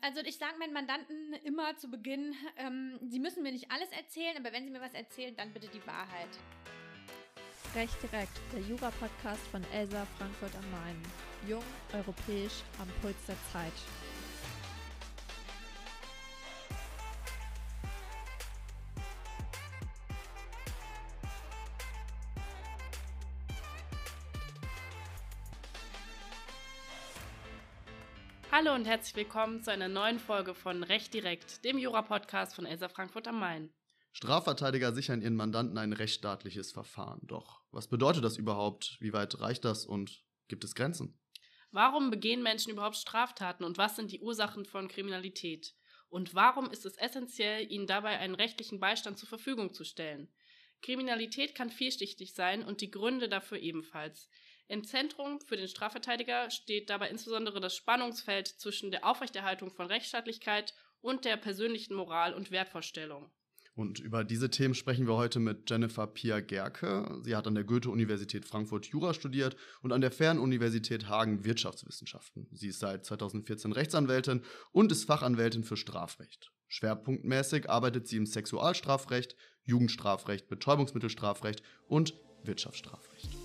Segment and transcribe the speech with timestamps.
[0.00, 4.36] Also ich sage meinen Mandanten immer zu Beginn, ähm, sie müssen mir nicht alles erzählen,
[4.36, 6.28] aber wenn sie mir was erzählen, dann bitte die Wahrheit.
[7.74, 11.02] Recht direkt, der Jura-Podcast von Elsa Frankfurt am Main.
[11.48, 13.72] Jung, europäisch, am Puls der Zeit.
[28.58, 32.88] Hallo und herzlich willkommen zu einer neuen Folge von Recht direkt, dem Jura-Podcast von Elsa
[32.88, 33.72] Frankfurt am Main.
[34.10, 37.20] Strafverteidiger sichern ihren Mandanten ein rechtsstaatliches Verfahren.
[37.22, 38.96] Doch was bedeutet das überhaupt?
[38.98, 41.16] Wie weit reicht das und gibt es Grenzen?
[41.70, 45.76] Warum begehen Menschen überhaupt Straftaten und was sind die Ursachen von Kriminalität?
[46.08, 50.32] Und warum ist es essentiell, ihnen dabei einen rechtlichen Beistand zur Verfügung zu stellen?
[50.82, 54.28] Kriminalität kann vielschichtig sein und die Gründe dafür ebenfalls.
[54.68, 60.74] Im Zentrum für den Strafverteidiger steht dabei insbesondere das Spannungsfeld zwischen der Aufrechterhaltung von Rechtsstaatlichkeit
[61.00, 63.30] und der persönlichen Moral und Wertvorstellung.
[63.74, 67.18] Und über diese Themen sprechen wir heute mit Jennifer Pia Gerke.
[67.22, 72.48] Sie hat an der Goethe-Universität Frankfurt Jura studiert und an der Fernuniversität Hagen Wirtschaftswissenschaften.
[72.52, 76.50] Sie ist seit 2014 Rechtsanwältin und ist Fachanwältin für Strafrecht.
[76.66, 83.37] Schwerpunktmäßig arbeitet sie im Sexualstrafrecht, Jugendstrafrecht, Betäubungsmittelstrafrecht und Wirtschaftsstrafrecht.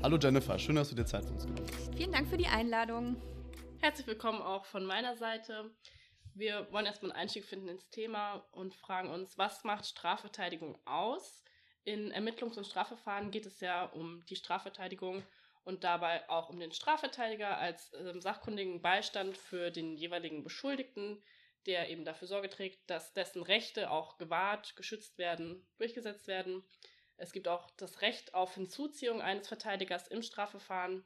[0.00, 1.92] Hallo Jennifer, schön, dass du dir Zeit für uns genommen hast.
[1.96, 3.20] Vielen Dank für die Einladung.
[3.80, 5.72] Herzlich willkommen auch von meiner Seite.
[6.34, 11.42] Wir wollen erstmal einen Einstieg finden ins Thema und fragen uns, was macht Strafverteidigung aus?
[11.82, 15.24] In Ermittlungs- und Strafverfahren geht es ja um die Strafverteidigung
[15.64, 21.20] und dabei auch um den Strafverteidiger als äh, sachkundigen Beistand für den jeweiligen Beschuldigten,
[21.66, 26.62] der eben dafür Sorge trägt, dass dessen Rechte auch gewahrt, geschützt werden, durchgesetzt werden.
[27.18, 31.04] Es gibt auch das Recht auf Hinzuziehung eines Verteidigers im Strafverfahren.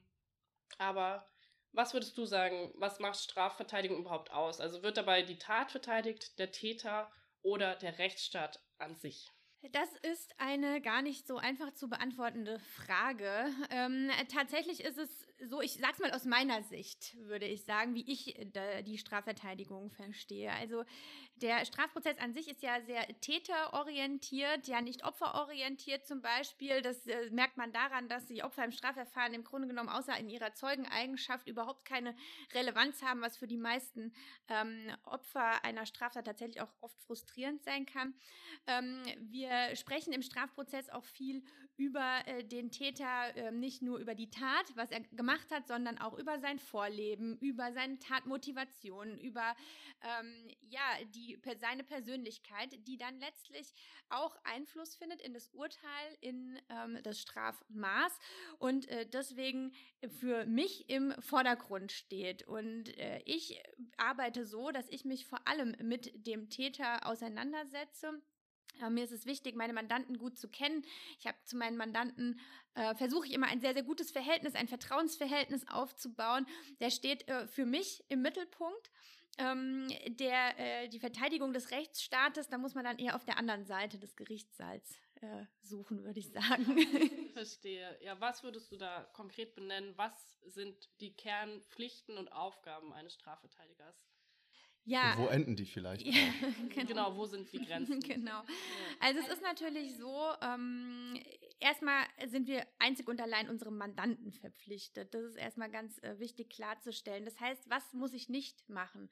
[0.79, 1.27] Aber
[1.73, 4.61] was würdest du sagen, was macht Strafverteidigung überhaupt aus?
[4.61, 9.31] Also wird dabei die Tat verteidigt, der Täter oder der Rechtsstaat an sich?
[9.71, 13.47] Das ist eine gar nicht so einfach zu beantwortende Frage.
[13.71, 18.11] Ähm, tatsächlich ist es so, ich sag's mal aus meiner Sicht, würde ich sagen, wie
[18.11, 20.53] ich äh, die Strafverteidigung verstehe.
[20.53, 20.85] Also
[21.37, 26.83] der Strafprozess an sich ist ja sehr täterorientiert, ja nicht opferorientiert zum Beispiel.
[26.83, 30.29] Das äh, merkt man daran, dass die Opfer im Strafverfahren im Grunde genommen außer in
[30.29, 32.15] ihrer Zeugeneigenschaft überhaupt keine
[32.55, 34.13] Relevanz haben, was für die meisten
[34.49, 38.15] ähm, Opfer einer Straftat tatsächlich auch oft frustrierend sein kann.
[38.67, 41.43] Ähm, wir sprechen im Strafprozess auch viel
[41.77, 45.99] über äh, den Täter, äh, nicht nur über die Tat, was er gemacht hat, sondern
[45.99, 49.55] auch über sein Vorleben, über seine Tatmotivation, über
[50.03, 50.83] ähm, ja
[51.15, 53.75] die seine Persönlichkeit, die dann letztlich
[54.11, 58.19] auch Einfluss findet in das Urteil, in ähm, das Strafmaß
[58.59, 59.73] und äh, deswegen
[60.21, 62.47] für mich im Vordergrund steht.
[62.47, 63.63] Und äh, ich
[63.97, 68.23] arbeite so, dass ich mich vor allem mit dem Täter auseinandersetze
[68.91, 70.85] mir ist es wichtig, meine Mandanten gut zu kennen.
[71.19, 72.41] Ich habe zu meinen Mandanten
[72.75, 76.47] äh, versuche ich immer ein sehr, sehr gutes Verhältnis, ein Vertrauensverhältnis aufzubauen.
[76.81, 78.91] Der steht äh, für mich im Mittelpunkt.
[79.39, 83.65] Ähm, der, äh, die Verteidigung des Rechtsstaates, da muss man dann eher auf der anderen
[83.65, 86.67] Seite des Gerichtssaals äh, suchen, würde ich sagen.
[87.33, 87.99] Verstehe.
[88.03, 89.97] Ja, was würdest du da konkret benennen?
[89.97, 94.12] Was sind die Kernpflichten und Aufgaben eines Strafverteidigers?
[94.85, 95.15] Ja.
[95.17, 96.07] wo enden die vielleicht?
[96.07, 96.13] Ja,
[96.75, 96.87] genau.
[96.87, 97.17] genau.
[97.17, 98.01] wo sind die Grenzen?
[98.01, 98.43] genau.
[99.01, 101.19] Also es ist natürlich so, ähm,
[101.61, 105.15] erstmal sind wir einzig und allein unserem Mandanten verpflichtet.
[105.15, 107.25] Das ist erstmal ganz äh, wichtig klarzustellen.
[107.25, 109.09] Das heißt, was muss ich nicht machen?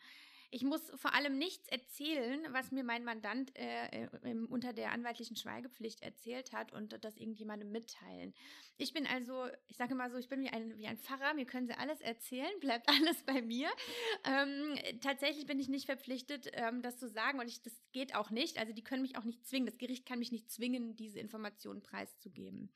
[0.52, 5.36] Ich muss vor allem nichts erzählen, was mir mein Mandant äh, äh, unter der anwaltlichen
[5.36, 8.34] Schweigepflicht erzählt hat und das irgendjemandem mitteilen.
[8.76, 11.44] Ich bin also, ich sage mal so, ich bin wie ein, wie ein Pfarrer, mir
[11.44, 13.68] können sie alles erzählen, bleibt alles bei mir.
[14.24, 18.30] Ähm, tatsächlich bin ich nicht verpflichtet, ähm, das zu sagen und ich, das geht auch
[18.30, 18.58] nicht.
[18.58, 19.66] Also die können mich auch nicht zwingen.
[19.66, 22.72] Das Gericht kann mich nicht zwingen, diese Informationen preiszugeben.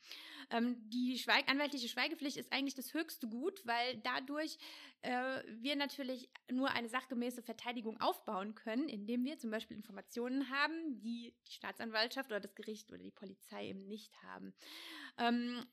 [0.49, 4.57] Ähm, die Schweig anwaltliche Schweigepflicht ist eigentlich das höchste Gut, weil dadurch
[5.01, 10.99] äh, wir natürlich nur eine sachgemäße Verteidigung aufbauen können, indem wir zum Beispiel Informationen haben,
[11.01, 14.53] die die Staatsanwaltschaft oder das Gericht oder die Polizei eben nicht haben.
[15.17, 15.65] Ähm,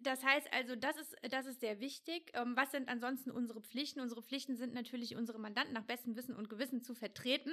[0.00, 2.30] das heißt also, das ist, das ist sehr wichtig.
[2.34, 4.00] Ähm, was sind ansonsten unsere Pflichten?
[4.00, 7.52] Unsere Pflichten sind natürlich, unsere Mandanten nach bestem Wissen und Gewissen zu vertreten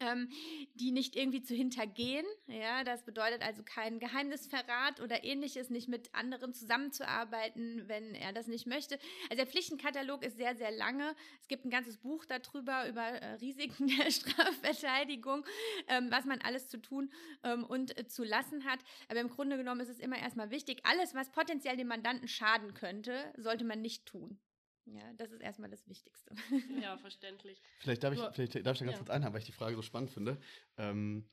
[0.00, 0.28] ähm,
[0.74, 2.26] die nicht irgendwie zu hintergehen.
[2.46, 8.46] Ja, das bedeutet also kein Geheimnisverrat oder ähnliches, nicht mit anderen zusammenzuarbeiten, wenn er das
[8.46, 8.98] nicht möchte.
[9.30, 11.14] Also der Pflichtenkatalog ist sehr, sehr lange.
[11.40, 15.44] Es gibt ein ganzes Buch darüber, über äh, Risiken der Strafverteidigung,
[15.88, 17.10] ähm, was man alles zu tun
[17.42, 18.80] ähm, und äh, zu lassen hat.
[19.08, 22.74] Aber im Grunde genommen ist es immer erstmal wichtig, alles, was potenziell dem Mandanten schaden
[22.74, 24.38] könnte, sollte man nicht tun.
[24.86, 26.34] Ja, das ist erstmal das Wichtigste.
[26.80, 27.60] Ja, verständlich.
[27.80, 28.98] Vielleicht darf ich, vielleicht darf ich da ganz ja.
[28.98, 30.38] kurz einhaben, weil ich die Frage so spannend finde.
[30.76, 31.28] Ähm,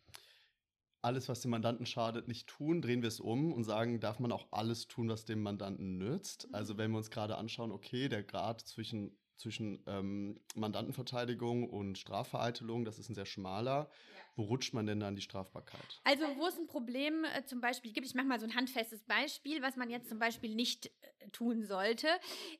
[1.03, 4.31] alles, was dem Mandanten schadet, nicht tun, drehen wir es um und sagen, darf man
[4.31, 6.47] auch alles tun, was dem Mandanten nützt?
[6.53, 12.85] Also wenn wir uns gerade anschauen, okay, der Grad zwischen, zwischen ähm, Mandantenverteidigung und Strafvereitelung,
[12.85, 13.89] das ist ein sehr schmaler.
[14.35, 16.01] Wo rutscht man denn da in die Strafbarkeit?
[16.03, 19.03] Also, wo es ein Problem äh, zum Beispiel gibt, ich mache mal so ein handfestes
[19.03, 22.07] Beispiel, was man jetzt zum Beispiel nicht äh, tun sollte,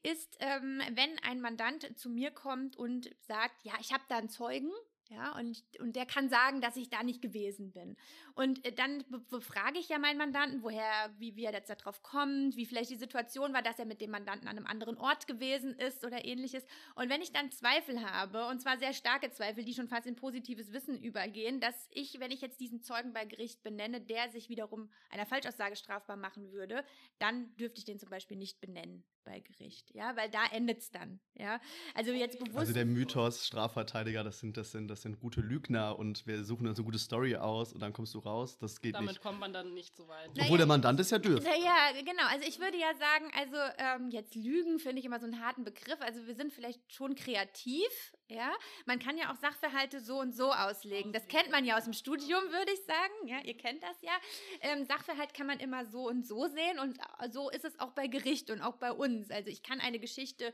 [0.03, 4.29] ist, ähm, wenn ein Mandant zu mir kommt und sagt, ja, ich habe da einen
[4.29, 4.71] Zeugen.
[5.09, 7.95] Ja, und, und der kann sagen, dass ich da nicht gewesen bin.
[8.35, 12.01] Und äh, dann be befrage ich ja meinen Mandanten, woher, wie, wie er jetzt darauf
[12.01, 15.27] kommt, wie vielleicht die Situation war, dass er mit dem Mandanten an einem anderen Ort
[15.27, 16.65] gewesen ist oder ähnliches.
[16.95, 20.15] Und wenn ich dann Zweifel habe, und zwar sehr starke Zweifel, die schon fast in
[20.15, 24.49] positives Wissen übergehen, dass ich, wenn ich jetzt diesen Zeugen bei Gericht benenne, der sich
[24.49, 26.83] wiederum einer Falschaussage strafbar machen würde,
[27.19, 30.91] dann dürfte ich den zum Beispiel nicht benennen bei Gericht, ja, weil da endet es
[30.91, 31.59] dann, ja.
[31.93, 32.57] Also jetzt bewusst.
[32.57, 36.67] Also der Mythos, Strafverteidiger, das sind, das sind, das sind gute Lügner und wir suchen
[36.67, 39.21] uns eine gute Story aus und dann kommst du raus, das geht Damit nicht.
[39.21, 40.29] kommt man dann nicht so weit.
[40.35, 40.43] Naja.
[40.43, 41.49] Obwohl der Mandant es ja dürfte.
[41.49, 42.27] Naja, genau.
[42.29, 45.63] Also ich würde ja sagen, also ähm, jetzt Lügen finde ich immer so einen harten
[45.63, 45.99] Begriff.
[46.01, 48.51] Also wir sind vielleicht schon kreativ, ja.
[48.85, 51.13] Man kann ja auch Sachverhalte so und so auslegen.
[51.13, 53.27] Das kennt man ja aus dem Studium, würde ich sagen.
[53.27, 54.13] Ja, ihr kennt das ja.
[54.61, 56.97] Ähm, Sachverhalt kann man immer so und so sehen und
[57.31, 59.29] so ist es auch bei Gericht und auch bei uns.
[59.29, 60.53] Also ich kann eine Geschichte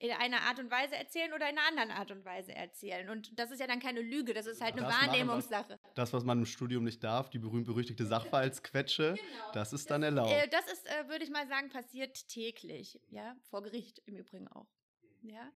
[0.00, 3.10] in einer Art und Weise erzählen oder in einer anderen Art und Weise erzählen.
[3.10, 4.94] Und das ist ja dann keine Lüge, das ist halt eine Das.
[4.94, 5.78] Wahrnehmungssache.
[5.94, 9.16] Das, was man im Studium nicht darf, die berühmt-berüchtigte Sachverhaltsquetsche,
[9.52, 10.30] das ist dann erlaubt.
[10.30, 14.46] Äh, das ist, äh, würde ich mal sagen, passiert täglich, ja, vor Gericht im Übrigen
[14.48, 14.68] auch.
[15.22, 15.50] Ja.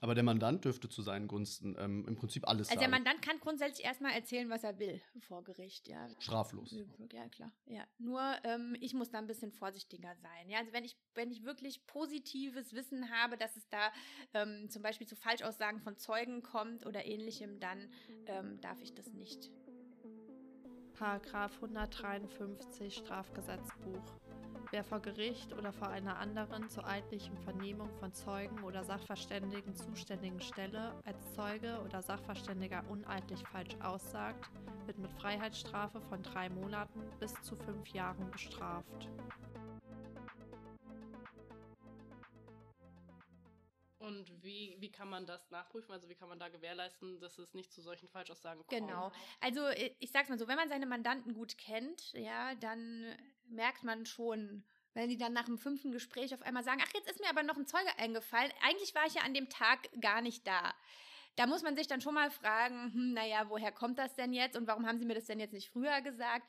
[0.00, 3.02] Aber der Mandant dürfte zu seinen Gunsten ähm, im Prinzip alles Also der sagen.
[3.02, 6.08] Mandant kann grundsätzlich erstmal erzählen, was er will vor Gericht, ja.
[6.18, 6.76] Straflos.
[7.12, 7.52] Ja, klar.
[7.66, 7.84] Ja.
[7.98, 10.50] Nur ähm, ich muss da ein bisschen vorsichtiger sein.
[10.50, 13.90] Ja, also wenn ich, wenn ich wirklich positives Wissen habe, dass es da
[14.34, 17.88] ähm, zum Beispiel zu Falschaussagen von Zeugen kommt oder ähnlichem, dann
[18.26, 19.50] ähm, darf ich das nicht.
[20.94, 24.02] Paragraph 153 Strafgesetzbuch.
[24.74, 30.40] Wer vor Gericht oder vor einer anderen zur eidlichen Vernehmung von Zeugen oder Sachverständigen zuständigen
[30.40, 34.50] Stelle als Zeuge oder Sachverständiger uneidlich falsch aussagt,
[34.86, 39.08] wird mit Freiheitsstrafe von drei Monaten bis zu fünf Jahren bestraft.
[43.98, 45.92] Und wie, wie kann man das nachprüfen?
[45.92, 48.88] Also wie kann man da gewährleisten, dass es nicht zu solchen Falschaussagen kommt?
[48.88, 49.12] Genau.
[49.40, 53.14] Also äh, ich sag's mal so, wenn man seine Mandanten gut kennt, ja, dann
[53.48, 54.64] merkt man schon,
[54.94, 57.42] wenn die dann nach dem fünften Gespräch auf einmal sagen, ach, jetzt ist mir aber
[57.42, 58.52] noch ein Zeuge eingefallen.
[58.62, 60.74] Eigentlich war ich ja an dem Tag gar nicht da.
[61.36, 64.56] Da muss man sich dann schon mal fragen, hm, naja, woher kommt das denn jetzt
[64.56, 66.48] und warum haben sie mir das denn jetzt nicht früher gesagt?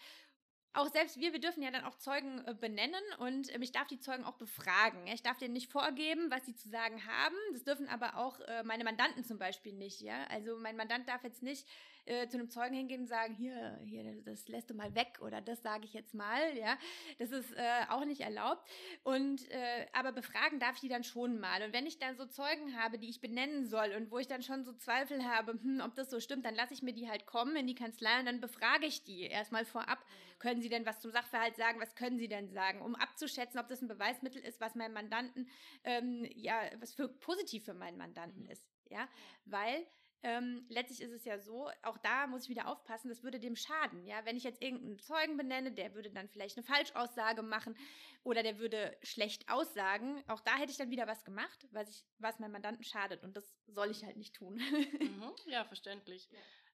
[0.73, 3.87] Auch selbst wir, wir dürfen ja dann auch Zeugen äh, benennen und ähm, ich darf
[3.87, 5.07] die Zeugen auch befragen.
[5.07, 7.35] Ich darf denen nicht vorgeben, was sie zu sagen haben.
[7.53, 10.01] Das dürfen aber auch äh, meine Mandanten zum Beispiel nicht.
[10.01, 10.25] Ja?
[10.25, 11.65] Also mein Mandant darf jetzt nicht
[12.05, 15.41] äh, zu einem Zeugen hingehen und sagen, hier, hier, das lässt du mal weg oder
[15.41, 16.55] das sage ich jetzt mal.
[16.57, 16.77] Ja?
[17.19, 18.67] Das ist äh, auch nicht erlaubt.
[19.03, 21.63] Und äh, aber befragen darf ich die dann schon mal.
[21.63, 24.43] Und wenn ich dann so Zeugen habe, die ich benennen soll und wo ich dann
[24.43, 27.25] schon so Zweifel habe, hm, ob das so stimmt, dann lasse ich mir die halt
[27.25, 30.05] kommen in die Kanzlei und dann befrage ich die erstmal vorab.
[30.39, 31.79] Können Sie denn was zum Sachverhalt sagen?
[31.79, 32.81] Was können Sie denn sagen?
[32.81, 35.49] Um abzuschätzen, ob das ein Beweismittel ist, was meinem Mandanten,
[35.83, 38.63] ähm, ja, was für positiv für meinen Mandanten ist.
[38.89, 39.07] Ja,
[39.45, 39.87] weil
[40.25, 43.55] ähm, letztlich ist es ja so, auch da muss ich wieder aufpassen, das würde dem
[43.55, 44.07] schaden.
[44.07, 47.77] Ja, wenn ich jetzt irgendeinen Zeugen benenne, der würde dann vielleicht eine Falschaussage machen
[48.23, 50.23] oder der würde schlecht aussagen.
[50.27, 53.37] Auch da hätte ich dann wieder was gemacht, was ich, was meinem Mandanten schadet und
[53.37, 54.59] das soll ich halt nicht tun.
[55.05, 55.31] Mhm.
[55.47, 56.27] Ja, verständlich.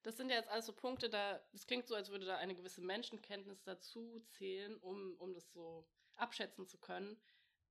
[0.03, 2.55] Das sind ja jetzt alles so Punkte, da, es klingt so, als würde da eine
[2.55, 7.19] gewisse Menschenkenntnis dazu zählen, um, um das so abschätzen zu können.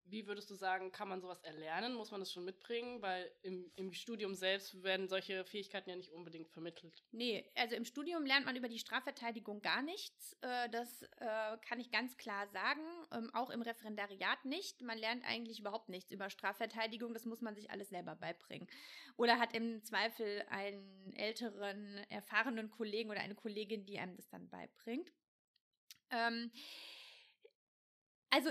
[0.04, 1.94] Wie würdest du sagen, kann man sowas erlernen?
[1.94, 3.00] Muss man das schon mitbringen?
[3.00, 7.04] Weil im, im Studium selbst werden solche Fähigkeiten ja nicht unbedingt vermittelt.
[7.12, 10.36] Nee, also im Studium lernt man über die Strafverteidigung gar nichts.
[10.40, 12.82] Äh, Das äh, kann ich ganz klar sagen.
[13.12, 14.82] Ähm, Auch im Referendariat nicht.
[14.82, 17.14] Man lernt eigentlich überhaupt nichts über Strafverteidigung.
[17.14, 18.68] Das muss man sich alles selber beibringen.
[19.16, 24.48] Oder hat im Zweifel einen älteren, erfahrenen Kollegen oder eine Kollegin, die einem das dann
[24.48, 25.12] beibringt.
[26.10, 26.50] Ähm,
[28.30, 28.50] Also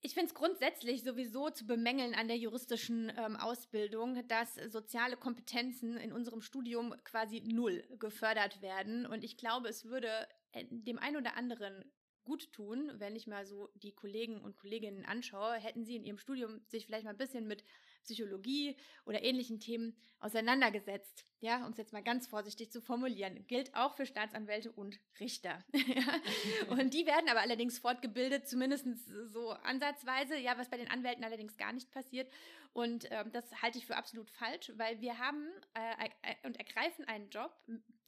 [0.00, 5.96] Ich finde es grundsätzlich sowieso zu bemängeln an der juristischen ähm, Ausbildung, dass soziale Kompetenzen
[5.96, 9.06] in unserem Studium quasi null gefördert werden.
[9.06, 11.84] Und ich glaube, es würde äh, dem einen oder anderen
[12.22, 16.18] gut tun, wenn ich mal so die Kollegen und Kolleginnen anschaue, hätten sie in ihrem
[16.18, 17.64] Studium sich vielleicht mal ein bisschen mit
[18.02, 21.24] Psychologie oder ähnlichen Themen auseinandergesetzt.
[21.40, 23.46] Ja, um es jetzt mal ganz vorsichtig zu formulieren.
[23.46, 25.64] Gilt auch für Staatsanwälte und Richter.
[26.68, 28.86] und die werden aber allerdings fortgebildet, zumindest
[29.32, 32.28] so ansatzweise, ja, was bei den Anwälten allerdings gar nicht passiert.
[32.72, 37.04] Und ähm, das halte ich für absolut falsch, weil wir haben äh, äh, und ergreifen
[37.06, 37.52] einen Job,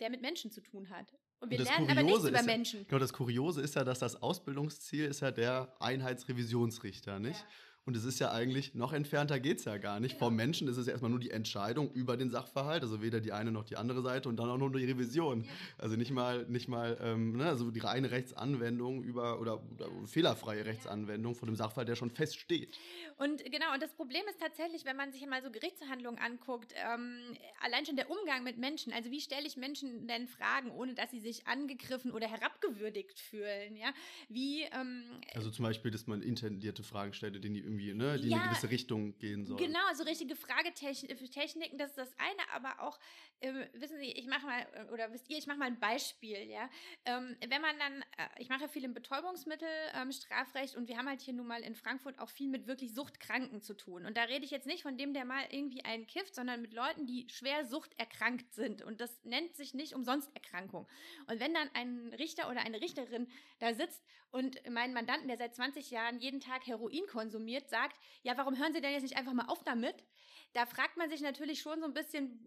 [0.00, 1.14] der mit Menschen zu tun hat.
[1.38, 2.86] Und wir Und lernen aber nichts Kuriose über ja- Menschen.
[2.86, 7.40] Genau, das Kuriose ist ja, dass das Ausbildungsziel ist ja der Einheitsrevisionsrichter, nicht?
[7.40, 7.46] Ja.
[7.90, 10.16] Und es ist ja eigentlich, noch entfernter geht es ja gar nicht.
[10.16, 13.32] Vom Menschen ist es ja erstmal nur die Entscheidung über den Sachverhalt, also weder die
[13.32, 15.44] eine noch die andere Seite und dann auch nur die Revision.
[15.76, 20.66] Also nicht mal, nicht mal ähm, ne, also die reine Rechtsanwendung über oder, oder fehlerfreie
[20.66, 22.78] Rechtsanwendung von dem Sachverhalt, der schon feststeht.
[23.16, 27.18] Und genau, und das Problem ist tatsächlich, wenn man sich mal so Gerichtsverhandlungen anguckt, ähm,
[27.60, 28.92] allein schon der Umgang mit Menschen.
[28.92, 33.76] Also wie stelle ich Menschen denn Fragen, ohne dass sie sich angegriffen oder herabgewürdigt fühlen?
[33.76, 33.92] Ja,
[34.28, 35.02] wie ähm,
[35.34, 38.48] Also zum Beispiel, dass man intendierte Fragen stellt, die irgendwie, ne, die in Ja, eine
[38.50, 39.58] gewisse Richtung gehen sollen.
[39.58, 42.98] Genau, so richtige Fragetechniken, das ist das eine, aber auch,
[43.40, 46.48] äh, wissen Sie, ich mache mal, äh, oder wisst ihr, ich mache mal ein Beispiel,
[46.48, 46.68] ja.
[47.04, 51.08] Ähm, wenn man dann, äh, ich mache viel im Betäubungsmittel, ähm, Strafrecht und wir haben
[51.08, 54.06] halt hier nun mal in Frankfurt auch viel mit wirklich Suchtkranken zu tun.
[54.06, 56.72] Und da rede ich jetzt nicht von dem, der mal irgendwie einen kifft, sondern mit
[56.72, 58.82] Leuten, die schwer suchterkrankt sind.
[58.82, 60.86] Und das nennt sich nicht umsonst Erkrankung.
[61.26, 65.54] Und wenn dann ein Richter oder eine Richterin da sitzt und mein Mandanten, der seit
[65.54, 69.32] 20 Jahren jeden Tag Heroin konsumiert, sagt, ja, warum hören Sie denn jetzt nicht einfach
[69.32, 70.04] mal auf damit?
[70.52, 72.40] Da fragt man sich natürlich schon so ein bisschen,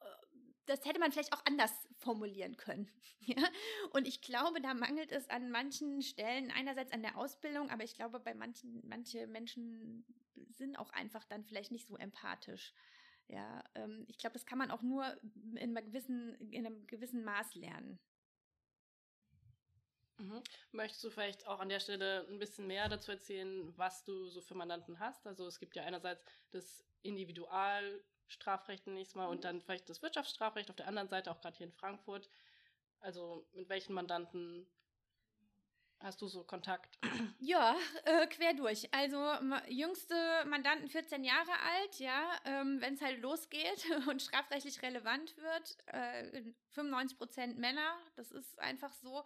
[0.00, 0.04] äh,
[0.66, 2.90] das hätte man vielleicht auch anders formulieren können.
[3.26, 3.46] Ja?
[3.92, 7.94] Und ich glaube, da mangelt es an manchen Stellen einerseits an der Ausbildung, aber ich
[7.94, 10.06] glaube, bei manchen, manche Menschen
[10.56, 12.72] sind auch einfach dann vielleicht nicht so empathisch.
[13.28, 15.04] Ja, ähm, ich glaube, das kann man auch nur
[15.54, 18.00] in einem gewissen, in einem gewissen Maß lernen.
[20.20, 20.42] Mhm.
[20.72, 24.42] Möchtest du vielleicht auch an der Stelle ein bisschen mehr dazu erzählen, was du so
[24.42, 25.26] für Mandanten hast?
[25.26, 30.76] Also es gibt ja einerseits das Individualstrafrecht nächstes Mal und dann vielleicht das Wirtschaftsstrafrecht auf
[30.76, 32.28] der anderen Seite, auch gerade hier in Frankfurt.
[32.98, 34.66] Also mit welchen Mandanten
[36.00, 36.98] hast du so Kontakt?
[37.38, 38.92] Ja, äh, quer durch.
[38.92, 39.18] Also
[39.68, 40.14] jüngste
[40.46, 46.42] Mandanten 14 Jahre alt, ja, ähm, wenn es halt losgeht und strafrechtlich relevant wird, äh,
[46.70, 49.24] 95 Prozent Männer, das ist einfach so.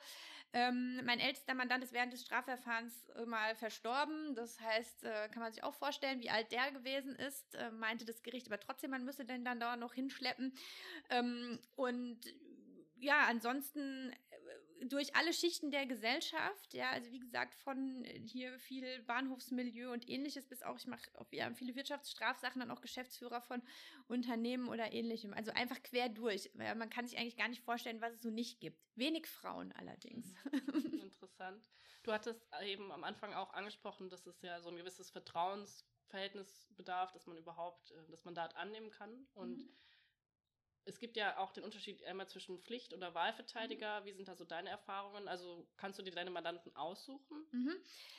[0.52, 5.52] Ähm, mein ältester Mandant ist während des Strafverfahrens mal verstorben, das heißt, äh, kann man
[5.52, 9.04] sich auch vorstellen, wie alt der gewesen ist, äh, meinte das Gericht aber trotzdem, man
[9.04, 10.56] müsse den dann da noch hinschleppen.
[11.10, 12.20] Ähm, und
[13.04, 14.14] ja, ansonsten
[14.88, 20.08] durch alle Schichten der Gesellschaft, ja, also wie gesagt, von äh, hier viel Bahnhofsmilieu und
[20.08, 21.10] ähnliches bis auch, ich mache
[21.40, 23.62] haben viele Wirtschaftsstrafsachen, dann auch Geschäftsführer von
[24.06, 25.32] Unternehmen oder ähnlichem.
[25.34, 28.30] Also einfach quer durch, weil man kann sich eigentlich gar nicht vorstellen, was es so
[28.30, 28.78] nicht gibt.
[28.94, 30.34] Wenig Frauen allerdings.
[31.02, 31.68] Interessant.
[32.02, 37.12] Du hattest eben am Anfang auch angesprochen, dass es ja so ein gewisses Vertrauensverhältnis bedarf,
[37.12, 39.26] dass man überhaupt äh, das Mandat annehmen kann.
[39.34, 39.68] Und Mhm.
[40.86, 44.04] Es gibt ja auch den Unterschied einmal zwischen Pflicht- oder Wahlverteidiger.
[44.04, 45.28] Wie sind da so deine Erfahrungen?
[45.28, 47.46] Also kannst du dir deine Mandanten aussuchen?
[47.52, 47.74] Mhm.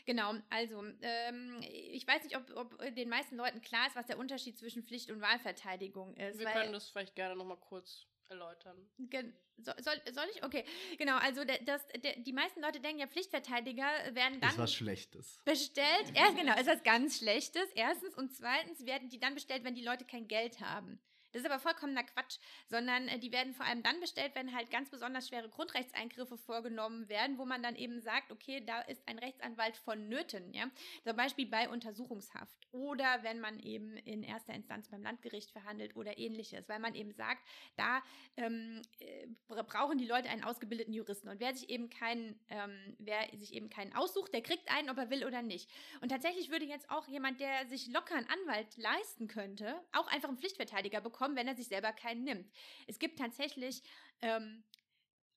[0.06, 4.18] Genau, also ähm, ich weiß nicht, ob, ob den meisten Leuten klar ist, was der
[4.18, 6.40] Unterschied zwischen Pflicht- und Wahlverteidigung ist.
[6.40, 8.90] Wir weil- können das vielleicht gerne nochmal kurz erläutern.
[8.98, 10.44] Gen so, soll, soll ich?
[10.44, 10.66] Okay,
[10.98, 11.16] genau.
[11.18, 14.74] Also der, das, der, die meisten Leute denken ja, Pflichtverteidiger werden Das ist dann was
[14.74, 15.40] Schlechtes.
[15.46, 16.12] bestellt.
[16.14, 17.70] Erst genau, ist was ganz Schlechtes.
[17.76, 21.00] Erstens und zweitens werden die dann bestellt, wenn die Leute kein Geld haben.
[21.36, 22.38] Das ist aber vollkommener Quatsch,
[22.70, 27.10] sondern äh, die werden vor allem dann bestellt, wenn halt ganz besonders schwere Grundrechtseingriffe vorgenommen
[27.10, 30.72] werden, wo man dann eben sagt, okay, da ist ein Rechtsanwalt vonnöten, ja.
[31.04, 36.18] Zum Beispiel bei Untersuchungshaft oder wenn man eben in erster Instanz beim Landgericht verhandelt oder
[36.18, 38.01] ähnliches, weil man eben sagt, da
[38.38, 41.27] ähm, äh, brauchen die Leute einen ausgebildeten Juristen.
[41.27, 44.98] Und wer sich eben keinen, ähm, wer sich eben keinen aussucht, der kriegt einen, ob
[44.98, 45.70] er will oder nicht.
[46.00, 50.30] Und tatsächlich würde jetzt auch jemand, der sich locker einen Anwalt leisten könnte, auch einfach
[50.30, 52.51] einen Pflichtverteidiger bekommen, wenn er sich selber keinen nimmt.
[52.88, 53.82] Es gibt tatsächlich
[54.22, 54.63] ähm,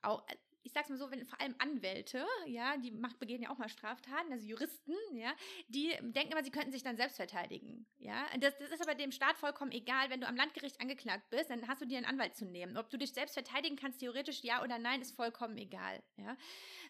[0.03, 0.25] auch,
[0.63, 3.69] ich sag's mal so, wenn vor allem Anwälte, ja, die macht, begehen ja auch mal
[3.69, 5.35] Straftaten, also Juristen, ja,
[5.69, 8.27] die denken immer, sie könnten sich dann selbst verteidigen, ja.
[8.41, 10.11] Das, das ist aber dem Staat vollkommen egal.
[10.11, 12.77] Wenn du am Landgericht angeklagt bist, dann hast du dir einen Anwalt zu nehmen.
[12.77, 16.37] Ob du dich selbst verteidigen kannst, theoretisch ja oder nein, ist vollkommen egal, ja.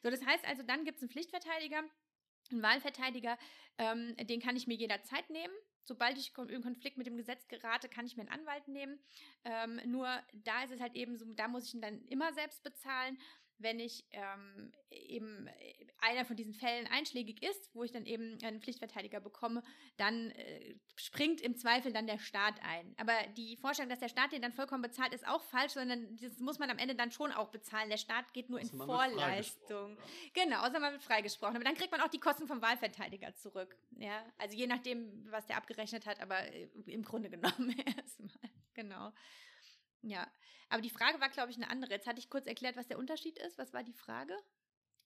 [0.02, 1.84] So, das heißt also, dann gibt's einen Pflichtverteidiger,
[2.50, 3.38] einen Wahlverteidiger,
[3.78, 5.54] ähm, den kann ich mir jederzeit nehmen.
[5.88, 9.00] Sobald ich in Konflikt mit dem Gesetz gerate, kann ich mir einen Anwalt nehmen.
[9.44, 12.62] Ähm, nur da ist es halt eben so, da muss ich ihn dann immer selbst
[12.62, 13.18] bezahlen.
[13.58, 15.48] Wenn ich ähm, eben
[16.00, 19.62] einer von diesen Fällen einschlägig ist, wo ich dann eben einen Pflichtverteidiger bekomme,
[19.96, 22.94] dann äh, springt im Zweifel dann der Staat ein.
[22.98, 26.38] Aber die Vorstellung, dass der Staat den dann vollkommen bezahlt, ist auch falsch, sondern das
[26.38, 27.90] muss man am Ende dann schon auch bezahlen.
[27.90, 29.98] Der Staat geht nur außer in Vorleistung.
[30.34, 31.56] Genau, außer man wird freigesprochen.
[31.56, 33.76] Aber dann kriegt man auch die Kosten vom Wahlverteidiger zurück.
[33.96, 38.50] Ja, also je nachdem, was der abgerechnet hat, aber äh, im Grunde genommen erstmal.
[38.74, 39.12] Genau.
[40.02, 40.26] Ja,
[40.68, 41.92] aber die Frage war, glaube ich, eine andere.
[41.92, 43.58] Jetzt hatte ich kurz erklärt, was der Unterschied ist.
[43.58, 44.36] Was war die Frage?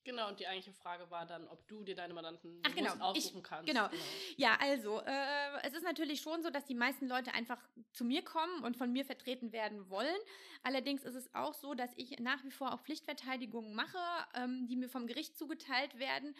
[0.04, 2.92] Genau, und die eigentliche Frage war dann, ob du dir deine Mandanten Ach, genau.
[2.96, 3.68] aussuchen ich, kannst.
[3.68, 3.88] Genau.
[3.88, 4.02] genau.
[4.36, 7.58] Ja, also, äh, es ist natürlich schon so, dass die meisten Leute einfach
[7.92, 10.16] zu mir kommen und von mir vertreten werden wollen.
[10.64, 13.98] Allerdings ist es auch so, dass ich nach wie vor auch Pflichtverteidigungen mache,
[14.34, 16.34] ähm, die mir vom Gericht zugeteilt werden.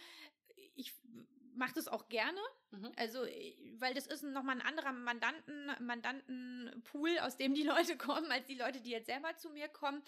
[0.74, 0.92] Ich
[1.54, 2.40] mache das auch gerne.
[2.72, 2.90] Mhm.
[2.96, 8.30] Also, äh, weil das ist nochmal ein anderer Mandanten, Mandantenpool, aus dem die Leute kommen,
[8.30, 10.02] als die Leute, die jetzt selber zu mir kommen.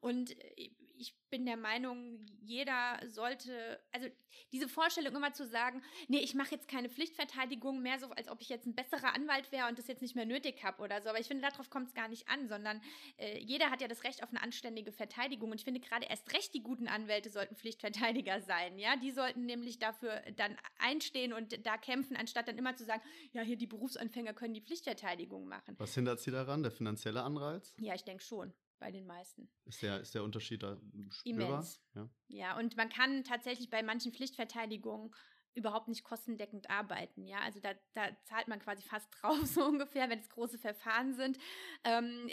[0.00, 4.08] Und äh, ich bin der Meinung, jeder sollte, also
[4.52, 8.40] diese Vorstellung immer zu sagen, nee, ich mache jetzt keine Pflichtverteidigung mehr, so als ob
[8.42, 11.08] ich jetzt ein besserer Anwalt wäre und das jetzt nicht mehr nötig habe oder so.
[11.08, 12.82] Aber ich finde, darauf kommt es gar nicht an, sondern
[13.16, 15.50] äh, jeder hat ja das Recht auf eine anständige Verteidigung.
[15.50, 18.78] Und ich finde gerade erst recht die guten Anwälte sollten Pflichtverteidiger sein.
[18.78, 23.02] Ja, die sollten nämlich dafür dann einstehen und da kämpfen, anstatt dann immer zu sagen,
[23.32, 25.74] ja, hier die Berufsanfänger können die Pflichtverteidigung machen.
[25.78, 26.62] Was hindert sie daran?
[26.62, 27.74] Der finanzielle Anreiz?
[27.78, 29.48] Ja, ich denke schon bei den meisten.
[29.66, 31.48] Ist der, ist der Unterschied da spürbar?
[31.48, 31.80] Immens.
[31.94, 32.08] Ja.
[32.28, 35.14] ja, und man kann tatsächlich bei manchen Pflichtverteidigungen
[35.54, 37.26] überhaupt nicht kostendeckend arbeiten.
[37.26, 41.14] Ja, also da, da zahlt man quasi fast drauf, so ungefähr, wenn es große Verfahren
[41.14, 41.38] sind.
[41.84, 42.30] Ähm,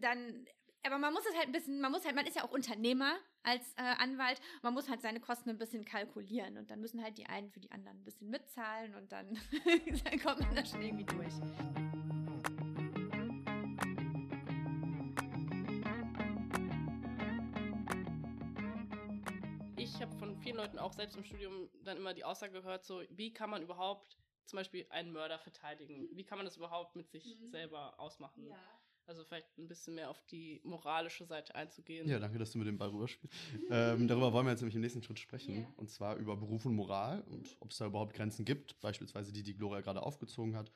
[0.00, 0.46] dann,
[0.82, 3.16] aber man muss es halt ein bisschen, man muss halt, man ist ja auch Unternehmer
[3.44, 7.18] als äh, Anwalt, man muss halt seine Kosten ein bisschen kalkulieren und dann müssen halt
[7.18, 9.38] die einen für die anderen ein bisschen mitzahlen und dann,
[10.04, 11.34] dann kommt man da schon irgendwie durch.
[20.42, 23.62] vielen Leuten auch selbst im Studium dann immer die Aussage gehört, so, wie kann man
[23.62, 26.08] überhaupt zum Beispiel einen Mörder verteidigen?
[26.12, 27.48] Wie kann man das überhaupt mit sich mhm.
[27.48, 28.46] selber ausmachen?
[28.46, 28.56] Ja.
[29.06, 32.08] Also vielleicht ein bisschen mehr auf die moralische Seite einzugehen.
[32.08, 33.36] Ja, danke, dass du mit dem Ball rüberspielst.
[33.70, 35.58] ähm, darüber wollen wir jetzt nämlich im nächsten Schritt sprechen.
[35.58, 35.74] Yeah.
[35.76, 39.42] Und zwar über Beruf und Moral und ob es da überhaupt Grenzen gibt, beispielsweise die,
[39.42, 40.70] die Gloria gerade aufgezogen hat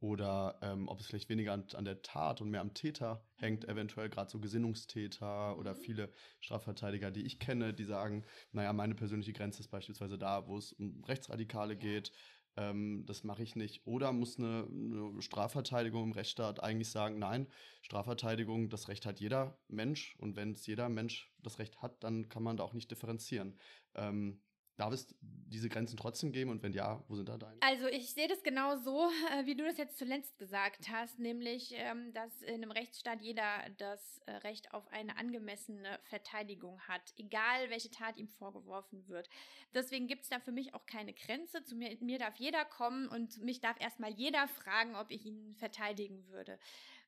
[0.00, 3.68] oder ähm, ob es vielleicht weniger an, an, der Tat und mehr am Täter hängt,
[3.68, 5.78] eventuell gerade so Gesinnungstäter oder mhm.
[5.78, 10.56] viele Strafverteidiger, die ich kenne, die sagen, naja, meine persönliche Grenze ist beispielsweise da, wo
[10.56, 12.12] es um Rechtsradikale geht,
[12.56, 13.86] ähm, das mache ich nicht.
[13.86, 17.46] Oder muss eine, eine, Strafverteidigung im Rechtsstaat eigentlich sagen, nein,
[17.82, 22.28] Strafverteidigung, das Recht hat jeder Mensch und wenn es jeder Mensch das Recht hat, dann
[22.28, 23.58] kann man da auch nicht differenzieren.
[23.94, 24.40] Ähm,
[24.80, 27.60] Darf es diese Grenzen trotzdem geben und wenn ja, wo sind da deine?
[27.60, 31.72] Also ich sehe das genau so, äh, wie du das jetzt zuletzt gesagt hast, nämlich,
[31.74, 33.44] ähm, dass in einem Rechtsstaat jeder
[33.76, 39.28] das äh, Recht auf eine angemessene Verteidigung hat, egal welche Tat ihm vorgeworfen wird.
[39.74, 41.62] Deswegen gibt es da für mich auch keine Grenze.
[41.62, 45.52] Zu mir, mir darf jeder kommen und mich darf erstmal jeder fragen, ob ich ihn
[45.56, 46.58] verteidigen würde.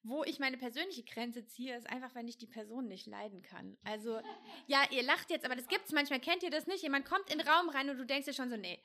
[0.04, 3.76] Wo ich meine persönliche Grenze ziehe, ist einfach, wenn ich die Person nicht leiden kann.
[3.84, 4.20] Also,
[4.66, 6.18] ja, ihr lacht jetzt, aber das gibt's manchmal.
[6.18, 6.82] Kennt ihr das nicht?
[6.82, 8.80] Jemand kommt in den Raum rein und du denkst dir schon so, nee.